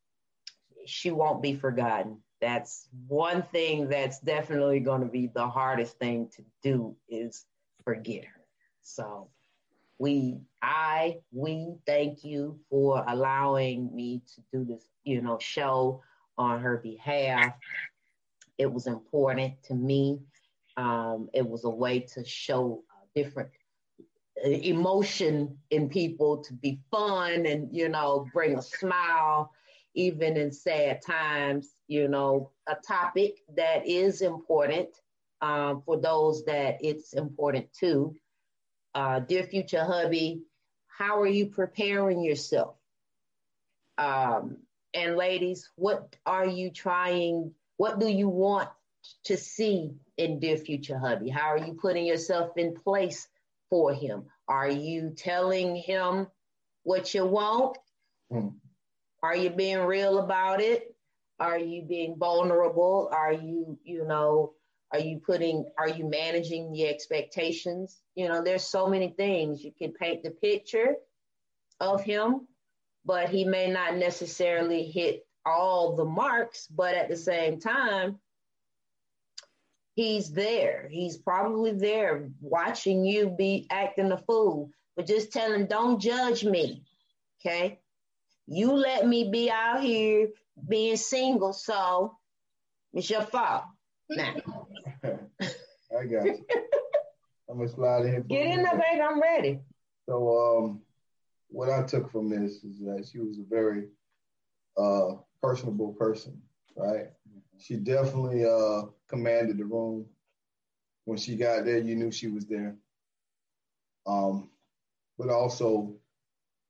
[0.87, 2.19] she won't be forgotten.
[2.41, 7.45] That's one thing that's definitely going to be the hardest thing to do is
[7.85, 8.41] forget her.
[8.83, 9.29] So
[9.99, 16.03] we I we thank you for allowing me to do this, you know, show
[16.39, 17.55] on her behalf.
[18.59, 20.21] It was important to me.
[20.77, 22.83] Um, it was a way to show
[23.15, 23.51] different
[24.45, 29.53] emotion in people to be fun and you know bring a smile
[29.95, 34.89] even in sad times you know a topic that is important
[35.43, 38.15] um, for those that it's important to
[38.95, 40.41] uh, dear future hubby
[40.87, 42.77] how are you preparing yourself
[43.99, 44.57] um,
[44.95, 48.69] and ladies what are you trying what do you want
[49.25, 53.29] to see in dear future hubby how are you putting yourself in place
[53.71, 54.25] for him?
[54.49, 56.27] Are you telling him
[56.83, 57.79] what you want?
[58.31, 58.55] Mm.
[59.23, 60.95] Are you being real about it?
[61.39, 63.09] Are you being vulnerable?
[63.13, 64.53] Are you, you know,
[64.93, 68.03] are you putting, are you managing the expectations?
[68.17, 69.63] You know, there's so many things.
[69.63, 70.97] You can paint the picture
[71.79, 72.49] of him,
[73.05, 78.19] but he may not necessarily hit all the marks, but at the same time,
[79.95, 80.89] he's there.
[80.91, 84.71] He's probably there watching you be acting a fool.
[84.97, 86.83] But just tell him, don't judge me.
[87.41, 87.79] Okay.
[88.47, 90.29] You let me be out here
[90.69, 92.17] being single, so
[92.93, 93.65] it's your fault.
[94.11, 94.35] Now.
[95.05, 96.45] I got you.
[97.51, 98.21] I'm gonna slide in here.
[98.21, 99.01] Get in there, baby.
[99.01, 99.61] I'm ready.
[100.09, 100.83] So, um,
[101.51, 103.89] what I took from this is that she was a very
[104.77, 106.41] uh, personable person,
[106.77, 107.09] right?
[107.61, 110.07] she definitely uh, commanded the room.
[111.05, 112.77] When she got there, you knew she was there.
[114.07, 114.49] Um,
[115.19, 115.95] but also,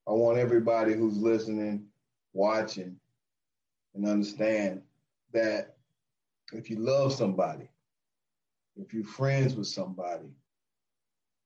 [0.09, 1.87] I want everybody who's listening,
[2.33, 2.97] watching,
[3.95, 4.83] and understand
[5.33, 5.77] that
[6.53, 7.69] if you love somebody,
[8.77, 10.31] if you're friends with somebody,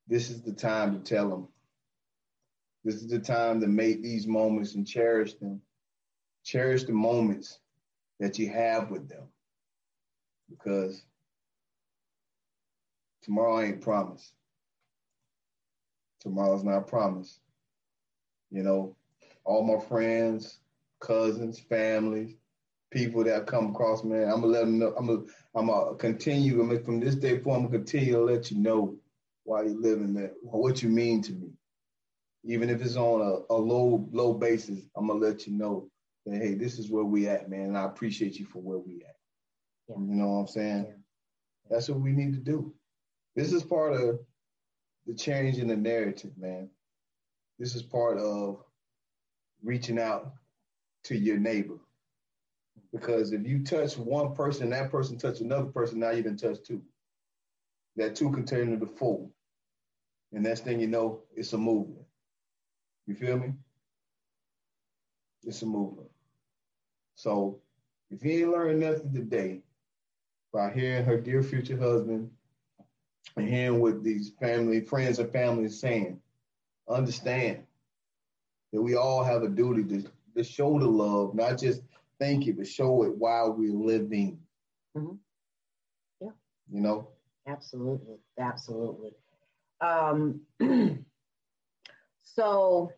[0.07, 1.49] this is the time to tell them
[2.85, 5.63] This is the time to make these moments and cherish them.
[6.45, 7.59] Cherish the moments
[8.21, 9.25] that you have with them.
[10.51, 11.03] Because
[13.23, 14.33] tomorrow ain't promised.
[16.21, 17.41] Tomorrow's not promised.
[18.51, 18.97] You know,
[19.45, 20.59] all my friends,
[21.01, 22.35] cousins, families,
[22.91, 24.95] people that come across, man, I'm gonna let them know.
[24.97, 25.23] I'm gonna,
[25.55, 26.61] I'm gonna continue.
[26.61, 28.97] I'm gonna, from this day forward, I'm gonna continue to let you know
[29.45, 31.49] why you're living there, what you mean to me.
[32.45, 35.89] Even if it's on a, a low, low basis, I'm gonna let you know
[36.27, 38.97] that hey, this is where we at, man, and I appreciate you for where we
[38.97, 39.17] at.
[39.89, 39.97] Yeah.
[39.99, 40.87] You know what I'm saying?
[40.89, 40.95] Yeah.
[41.71, 42.75] That's what we need to do.
[43.35, 44.21] This is part of
[45.07, 46.69] the change in the narrative, man.
[47.59, 48.63] This is part of
[49.63, 50.33] reaching out
[51.05, 51.79] to your neighbor.
[52.93, 56.59] Because if you touch one person, that person touch another person, now you done touch
[56.65, 56.83] two.
[57.97, 59.29] That two can turn into four.
[60.33, 62.04] And next thing you know, it's a movement.
[63.07, 63.53] You feel me?
[65.45, 66.09] It's a movement.
[67.15, 67.61] So
[68.11, 69.63] if you ain't learned nothing today
[70.53, 72.31] by hearing her dear future husband
[73.37, 76.21] and hearing what these family, friends and families saying,
[76.89, 77.65] understand
[78.73, 81.83] that we all have a duty to, to show the love, not just
[82.19, 84.39] thank you, but show it while we're living.
[84.97, 85.17] Mm-hmm.
[86.21, 86.31] Yeah.
[86.71, 87.09] You know?
[87.47, 88.17] Absolutely.
[88.39, 89.11] Absolutely.
[89.81, 90.41] Um,
[92.25, 92.93] so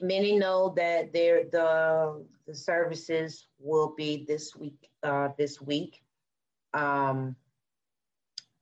[0.00, 4.88] many know that there the the services will be this week.
[5.02, 6.02] Uh, this week,
[6.74, 7.36] um,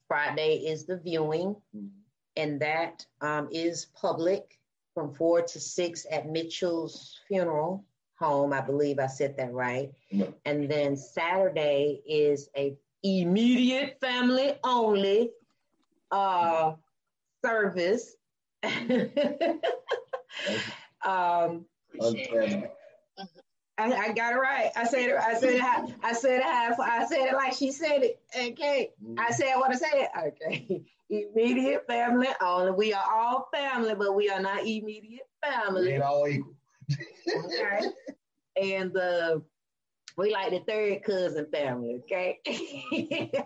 [0.08, 1.86] Friday is the viewing, mm-hmm.
[2.36, 4.58] and that um, is public
[4.94, 7.84] from four to six at Mitchell's funeral
[8.18, 8.52] home.
[8.52, 9.92] I believe I said that right.
[10.44, 15.30] And then Saturday is a immediate family only
[16.10, 16.72] uh,
[17.44, 18.16] service.
[21.04, 21.66] um,
[23.78, 24.70] I, I, got it right.
[24.74, 25.16] I said it.
[25.16, 25.62] I said it.
[26.02, 26.44] I said it.
[26.44, 28.18] I said it like she said it.
[28.34, 28.90] Okay.
[29.00, 29.32] I mm-hmm.
[29.32, 30.08] said what I said.
[30.28, 30.82] Okay.
[31.10, 32.72] Immediate family only.
[32.72, 35.82] We are all family, but we are not immediate family.
[35.82, 36.54] We ain't all equal.
[36.90, 37.90] okay.
[38.60, 39.38] And the uh,
[40.16, 42.00] we like the third cousin family.
[42.04, 42.40] Okay.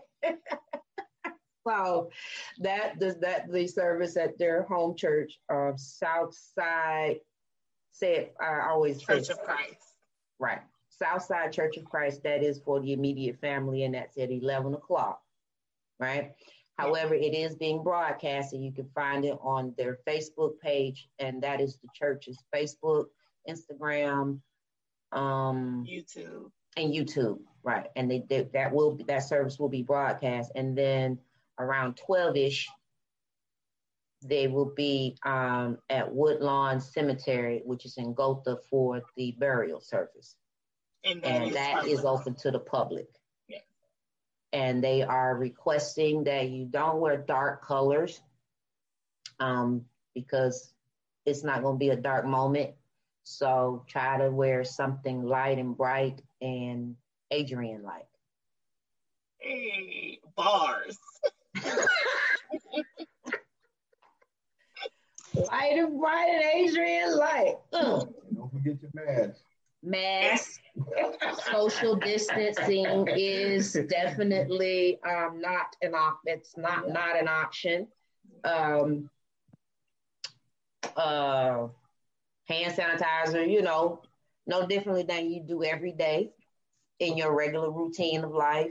[1.66, 2.10] So
[2.58, 7.20] that does that the service at their home church, uh, Southside
[7.92, 9.94] said I always Church say, of Christ.
[10.38, 10.60] Right.
[10.88, 15.20] Southside Church of Christ, that is for the immediate family, and that's at 11 o'clock.
[15.98, 16.32] Right.
[16.78, 21.42] However, it is being broadcast, and you can find it on their Facebook page, and
[21.42, 23.06] that is the church's Facebook,
[23.48, 24.40] Instagram,
[25.12, 27.40] um, YouTube, and YouTube.
[27.62, 31.18] Right, and they, they that will that service will be broadcast, and then
[31.60, 32.68] around 12 ish,
[34.22, 40.36] they will be um, at Woodlawn Cemetery, which is in Gotha, for the burial service.
[41.04, 43.08] And, that, and is, that is open to the public.
[43.48, 43.58] Yeah.
[44.52, 48.20] And they are requesting that you don't wear dark colors
[49.38, 50.70] um, because
[51.24, 52.72] it's not going to be a dark moment.
[53.24, 56.96] So try to wear something light and bright and
[57.30, 58.06] Adrian like.
[59.38, 60.98] Hey, bars.
[65.34, 67.56] Light and bright and Adrian light.
[67.72, 69.40] Don't forget your mask.
[69.82, 70.60] Mask.
[71.50, 77.86] Social distancing is definitely um, not an op- it's not not an option.
[78.44, 79.08] Um,
[80.96, 81.68] uh,
[82.46, 84.02] hand sanitizer, you know,
[84.46, 86.30] no differently than you do every day
[86.98, 88.70] in your regular routine of life.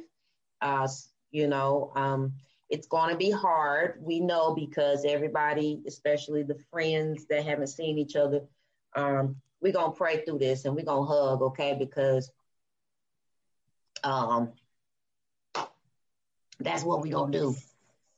[0.61, 0.87] Uh,
[1.31, 2.33] you know, um,
[2.69, 3.99] it's going to be hard.
[4.01, 8.41] We know because everybody, especially the friends that haven't seen each other,
[8.95, 11.75] um, we're going to pray through this and we're going to hug, okay?
[11.77, 12.31] Because
[14.03, 14.53] um,
[16.59, 17.55] that's what we're going to do.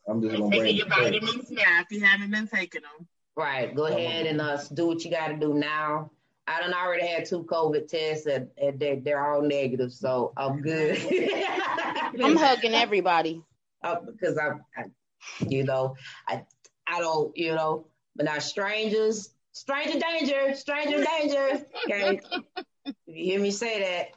[0.08, 3.08] I'm just going to bring your vitamins now if you haven't been taking them.
[3.36, 3.74] Right.
[3.74, 6.12] Go ahead and uh, do what you got to do now.
[6.46, 10.62] I done already had two COVID tests and, and they're, they're all negative, so I'm
[10.62, 10.98] good.
[12.22, 13.42] I'm hugging everybody
[13.84, 14.86] uh, because I, I,
[15.48, 15.96] you know,
[16.28, 16.44] I,
[16.88, 21.66] I don't, you know, but now strangers, stranger danger, stranger danger.
[21.86, 22.20] Okay,
[22.86, 24.10] if you hear me say that,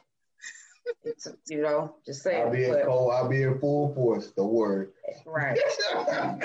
[1.03, 3.11] it's, you know, just say I'll be in cold.
[3.11, 4.31] I'll be in full force.
[4.35, 4.91] The word.
[5.25, 5.57] Right.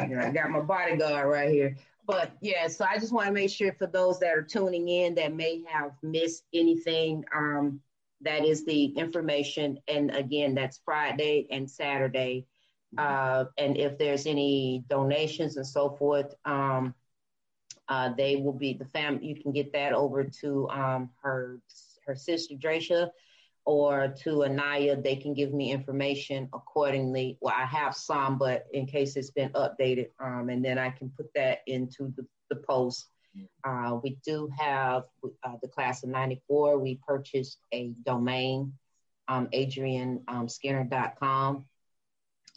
[0.09, 1.77] you know, I got my bodyguard right here.
[2.07, 5.15] But yeah, so I just want to make sure for those that are tuning in
[5.17, 7.81] that may have missed anything, um,
[8.23, 9.79] that is the information.
[9.87, 12.47] And again, that's Friday and Saturday
[12.99, 16.95] uh, and if there's any donations and so forth, um,
[17.89, 19.21] Uh, they will be the fam.
[19.21, 21.61] You can get that over to um, her
[22.07, 23.11] her sister Dracia
[23.65, 24.95] or to Anaya.
[24.97, 27.37] They can give me information accordingly.
[27.41, 31.11] Well, I have some, but in case it's been updated, um, and then I can
[31.11, 33.07] put that into the, the post.
[33.65, 35.05] Uh, we do have
[35.43, 36.79] uh, the class of 94.
[36.79, 38.73] We purchased a domain,
[39.29, 41.65] um, adrianskinner.com.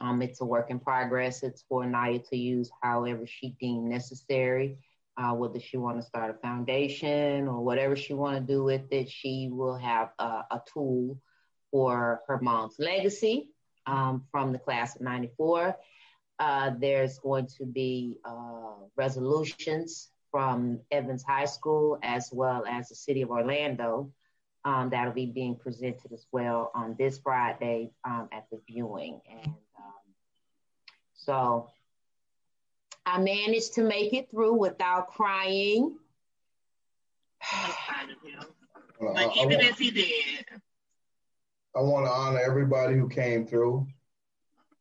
[0.03, 1.43] Um, it's a work in progress.
[1.43, 4.77] It's for Naya to use however she deemed necessary.
[5.15, 8.91] Uh, whether she want to start a foundation or whatever she want to do with
[8.91, 11.17] it, she will have a, a tool
[11.71, 13.49] for her mom's legacy
[13.85, 15.77] um, from the class of 94.
[16.39, 22.95] Uh, there's going to be uh, resolutions from Evans High School as well as the
[22.95, 24.11] City of Orlando
[24.65, 29.21] um, that'll be being presented as well on this Friday um, at the viewing.
[29.29, 29.53] And
[31.25, 31.69] so
[33.05, 35.97] I managed to make it through without crying.
[38.99, 40.45] but even if you did,
[41.75, 43.87] I want to honor everybody who came through.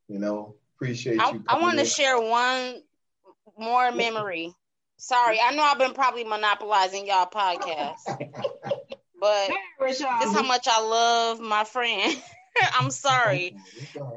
[0.08, 1.44] You know, appreciate I, you.
[1.48, 2.82] I want to share one
[3.58, 4.52] more memory.
[4.98, 7.96] Sorry, I know I've been probably monopolizing y'all podcast,
[9.20, 9.50] but
[9.80, 12.16] this is how much I love my friend.
[12.78, 13.56] I'm sorry.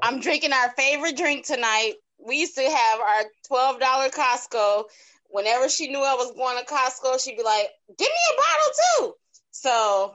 [0.02, 1.94] I'm drinking our favorite drink tonight,
[2.26, 4.86] we used to have our twelve dollar Costco.
[5.30, 8.74] Whenever she knew I was going to Costco, she'd be like, "Give me a bottle
[9.10, 9.16] too."
[9.52, 10.14] So,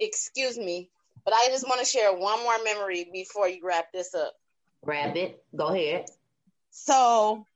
[0.00, 0.90] excuse me,
[1.24, 4.34] but I just want to share one more memory before you wrap this up.
[4.84, 5.42] Grab it.
[5.54, 6.06] Go ahead.
[6.70, 7.46] So,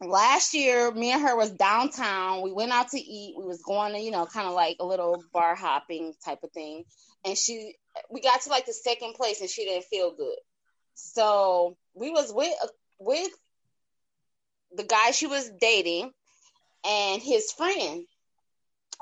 [0.00, 2.42] last year, me and her was downtown.
[2.42, 3.34] We went out to eat.
[3.38, 6.50] We was going to, you know, kind of like a little bar hopping type of
[6.52, 6.84] thing.
[7.24, 7.76] And she,
[8.10, 10.36] we got to like the second place, and she didn't feel good.
[10.94, 12.52] So we was with
[12.98, 13.30] with
[14.76, 16.12] the guy she was dating
[16.86, 18.04] and his friend.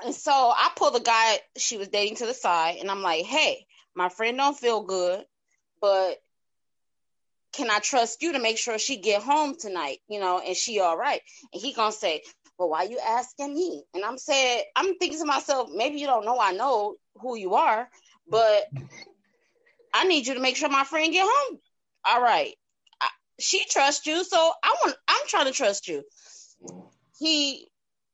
[0.03, 3.25] And so I pulled the guy she was dating to the side and I'm like,
[3.25, 3.65] hey,
[3.95, 5.23] my friend don't feel good,
[5.79, 6.17] but
[7.53, 9.99] can I trust you to make sure she get home tonight?
[10.07, 11.21] You know, and she all right.
[11.53, 12.21] And he gonna say,
[12.57, 13.83] Well, why you asking me?
[13.93, 17.55] And I'm saying, I'm thinking to myself, maybe you don't know I know who you
[17.55, 17.89] are,
[18.29, 18.63] but
[19.93, 21.59] I need you to make sure my friend get home.
[22.05, 22.55] All right
[23.41, 26.03] she trusts you, so I want I'm trying to trust you.
[27.19, 27.67] He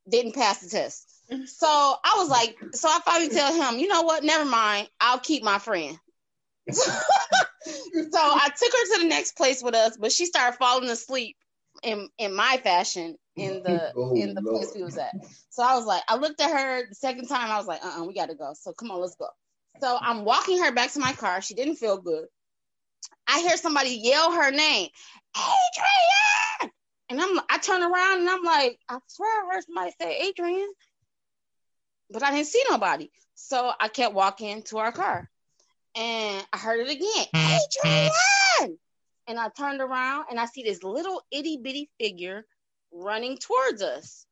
[0.10, 1.08] didn't pass the test.
[1.32, 1.46] Mm-hmm.
[1.46, 5.20] So I was like, so I finally tell him, you know what, never mind, I'll
[5.20, 5.98] keep my friend.
[6.72, 11.36] so I took her to the next place with us, but she started falling asleep
[11.84, 14.58] in in my fashion in the oh, in the Lord.
[14.58, 15.14] place we was at.
[15.50, 18.04] So I was like, I looked at her the second time, I was like, uh-uh,
[18.06, 18.54] we gotta go.
[18.54, 19.28] So come on, let's go.
[19.80, 21.42] So I'm walking her back to my car.
[21.42, 22.26] She didn't feel good.
[23.28, 24.90] I hear somebody yell her name,
[25.36, 26.72] Adrian.
[27.10, 30.70] And I'm I turn around and I'm like, I swear I heard somebody say Adrian.
[32.10, 33.12] But I didn't see nobody.
[33.36, 35.30] So I kept walking to our car.
[35.96, 37.26] And I heard it again.
[37.34, 38.78] Adrian.
[39.28, 42.46] And I turned around and I see this little itty bitty figure
[42.92, 44.26] running towards us.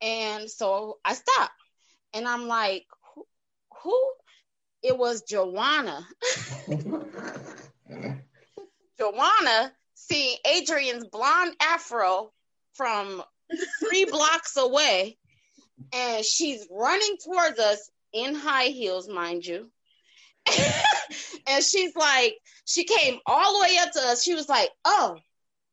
[0.00, 1.52] And so I stopped.
[2.14, 3.26] And I'm like, who?
[3.82, 4.12] who?
[4.82, 6.06] It was Joanna.
[9.00, 12.32] Joanna seeing Adrian's blonde afro
[12.74, 13.22] from
[13.80, 15.16] three blocks away,
[15.92, 19.70] and she's running towards us in high heels, mind you.
[21.46, 24.22] and she's like, she came all the way up to us.
[24.22, 25.16] She was like, oh.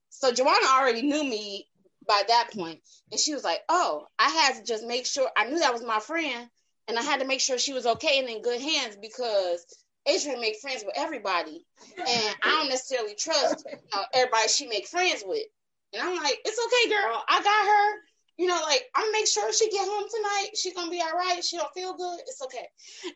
[0.09, 1.67] So Joanna already knew me
[2.07, 2.79] by that point,
[3.11, 5.83] And she was like, oh, I had to just make sure I knew that was
[5.83, 6.49] my friend.
[6.87, 9.65] And I had to make sure she was okay and in good hands because
[10.07, 11.65] Adrian make friends with everybody,
[11.97, 15.45] and I don't necessarily trust you know, everybody she make friends with.
[15.93, 17.23] And I'm like, it's okay, girl.
[17.27, 18.01] I got her.
[18.37, 20.49] You know, like I'm make sure she get home tonight.
[20.55, 21.43] She gonna be all right.
[21.43, 22.19] She don't feel good.
[22.27, 22.67] It's okay.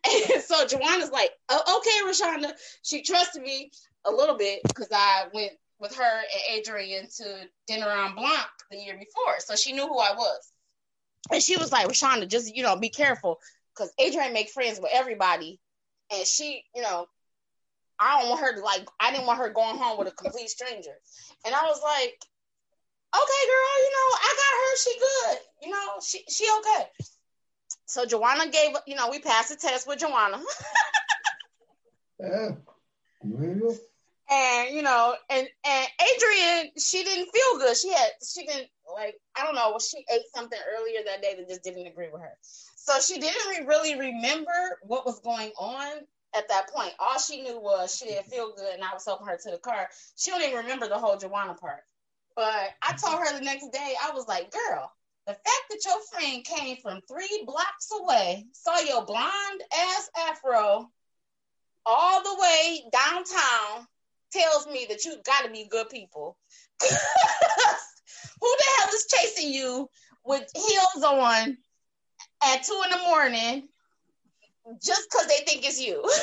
[0.33, 2.53] And so Joanna's like, oh, okay, Rashonda.
[2.81, 3.71] She trusted me
[4.05, 8.77] a little bit because I went with her and Adrian to Dîner en Blanc the
[8.77, 10.51] year before, so she knew who I was.
[11.31, 13.39] And she was like, Rashonda, just you know, be careful
[13.75, 15.59] because Adrian make friends with everybody
[16.11, 17.05] and she, you know,
[17.99, 18.87] I don't want her to like.
[18.99, 20.93] I didn't want her going home with a complete stranger,
[21.45, 22.17] and I was like,
[23.13, 24.77] okay, girl, you know, I got her.
[24.77, 25.37] She good.
[25.63, 27.07] You know, she she okay.
[27.85, 30.41] So Joanna gave, you know, we passed the test with Joanna.
[32.19, 32.49] yeah.
[34.31, 37.75] And you know, and and Adrian, she didn't feel good.
[37.75, 41.49] She had, she didn't like, I don't know, she ate something earlier that day that
[41.49, 42.37] just didn't agree with her.
[42.83, 45.87] So she didn't really remember what was going on
[46.35, 46.93] at that point.
[46.97, 49.59] All she knew was she didn't feel good and I was helping her to the
[49.59, 49.87] car.
[50.17, 51.83] She don't even remember the whole Joanna part.
[52.35, 54.91] But I told her the next day, I was like, girl,
[55.27, 60.89] The fact that your friend came from three blocks away, saw your blonde ass afro
[61.85, 63.87] all the way downtown,
[64.31, 66.35] tells me that you got to be good people.
[66.81, 66.89] Who
[68.57, 69.87] the hell is chasing you
[70.25, 71.57] with heels on
[72.43, 73.67] at two in the morning
[74.83, 76.03] just because they think it's you?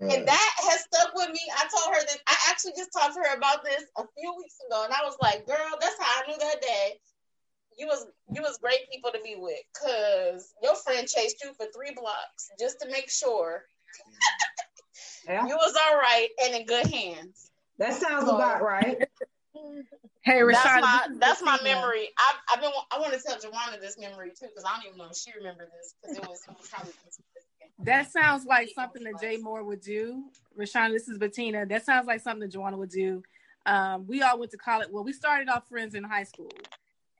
[0.00, 1.40] And that has stuck with me.
[1.56, 4.56] I told her that I actually just talked to her about this a few weeks
[4.66, 7.00] ago, and I was like, "Girl, that's how I knew that day
[7.78, 11.66] you was you was great people to be with, cause your friend chased you for
[11.74, 13.64] three blocks just to make sure
[15.26, 15.46] yeah.
[15.48, 18.98] you was all right and in good hands." That sounds so, about right.
[20.22, 22.08] Hey, Rashad, that's my that's my memory.
[22.18, 24.98] I've, I've been I want to tell Joanna this memory too because I don't even
[24.98, 26.92] know if she remember this because it was, it was probably
[27.80, 30.24] that sounds like something that Jay Moore would do.
[30.58, 31.66] Rashawn, this is Bettina.
[31.66, 33.22] That sounds like something that Joanna would do.
[33.66, 34.88] Um, we all went to college.
[34.90, 36.52] Well, we started off friends in high school,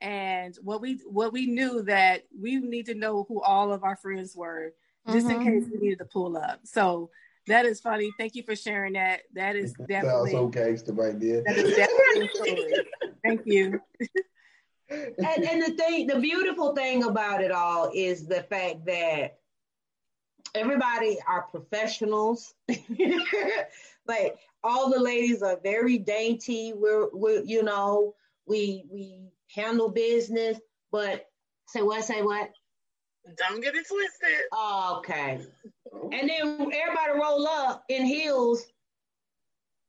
[0.01, 3.95] and what we what we knew that we need to know who all of our
[3.95, 4.73] friends were,
[5.11, 5.41] just mm-hmm.
[5.41, 6.61] in case we needed to pull up.
[6.63, 7.09] So
[7.47, 8.11] that is funny.
[8.17, 9.21] Thank you for sharing that.
[9.33, 11.43] That is definitely sounds so gangster right there.
[11.45, 12.73] That is definitely
[13.23, 13.79] Thank you.
[14.89, 19.37] and, and the thing, the beautiful thing about it all is the fact that
[20.53, 22.53] everybody are professionals.
[24.07, 26.73] like all the ladies are very dainty.
[26.75, 28.15] We're, we're you know,
[28.47, 30.59] we we handle business,
[30.91, 31.27] but
[31.67, 32.51] say what, say what?
[33.37, 34.45] Don't get it twisted.
[34.51, 35.41] Oh, okay.
[36.11, 38.65] And then everybody roll up in heels,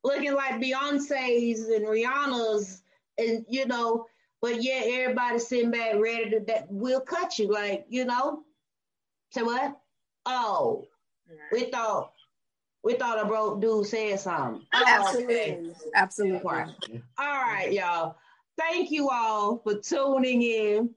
[0.05, 2.83] looking like Beyonce's and Rihanna's,
[3.19, 4.07] and you know,
[4.41, 8.43] but yeah, everybody sitting back ready to that will cut you, like you know.
[9.33, 9.77] Say what?
[10.25, 10.87] Oh,
[11.53, 12.13] we thought
[12.83, 14.63] we thought a broke dude said something.
[14.73, 15.73] Oh, Absolutely.
[15.95, 17.03] Absolutely.
[17.19, 18.17] All right, y'all.
[18.57, 20.91] Thank you all for tuning in.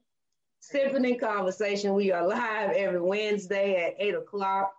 [0.62, 1.94] Sipping in Conversation.
[1.94, 4.74] We are live every Wednesday at 8 o'clock.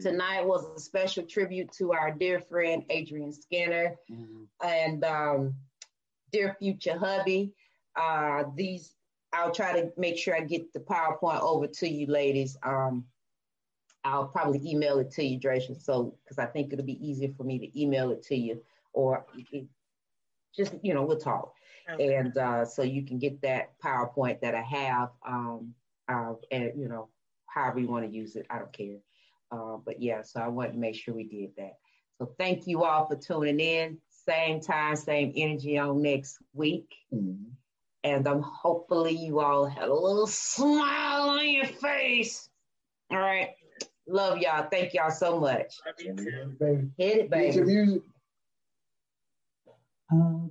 [0.00, 4.44] Tonight was a special tribute to our dear friend Adrian Skinner mm-hmm.
[4.62, 5.54] and um,
[6.30, 7.52] dear future hubby.
[7.96, 8.94] Uh, these
[9.32, 12.56] I'll try to make sure I get the PowerPoint over to you, ladies.
[12.62, 13.04] Um,
[14.04, 15.80] I'll probably email it to you, Dracia.
[15.80, 18.62] So, because I think it'll be easier for me to email it to you,
[18.92, 19.26] or
[20.56, 21.54] just you know we'll talk,
[21.90, 22.14] okay.
[22.14, 25.74] and uh, so you can get that PowerPoint that I have, um,
[26.08, 27.08] uh, and you know
[27.46, 28.98] however you want to use it, I don't care.
[29.50, 31.78] Uh, but yeah, so I wanted to make sure we did that.
[32.18, 33.98] So thank you all for tuning in.
[34.10, 36.94] Same time, same energy on next week.
[37.14, 37.50] Mm-hmm.
[38.04, 42.48] And I'm um, hopefully you all had a little smile on your face.
[43.10, 43.50] All right.
[44.06, 44.66] Love y'all.
[44.70, 45.74] Thank y'all so much.
[45.98, 46.58] Hit it,
[47.30, 47.46] baby.
[47.46, 48.02] Hit your music.
[50.10, 50.50] Um,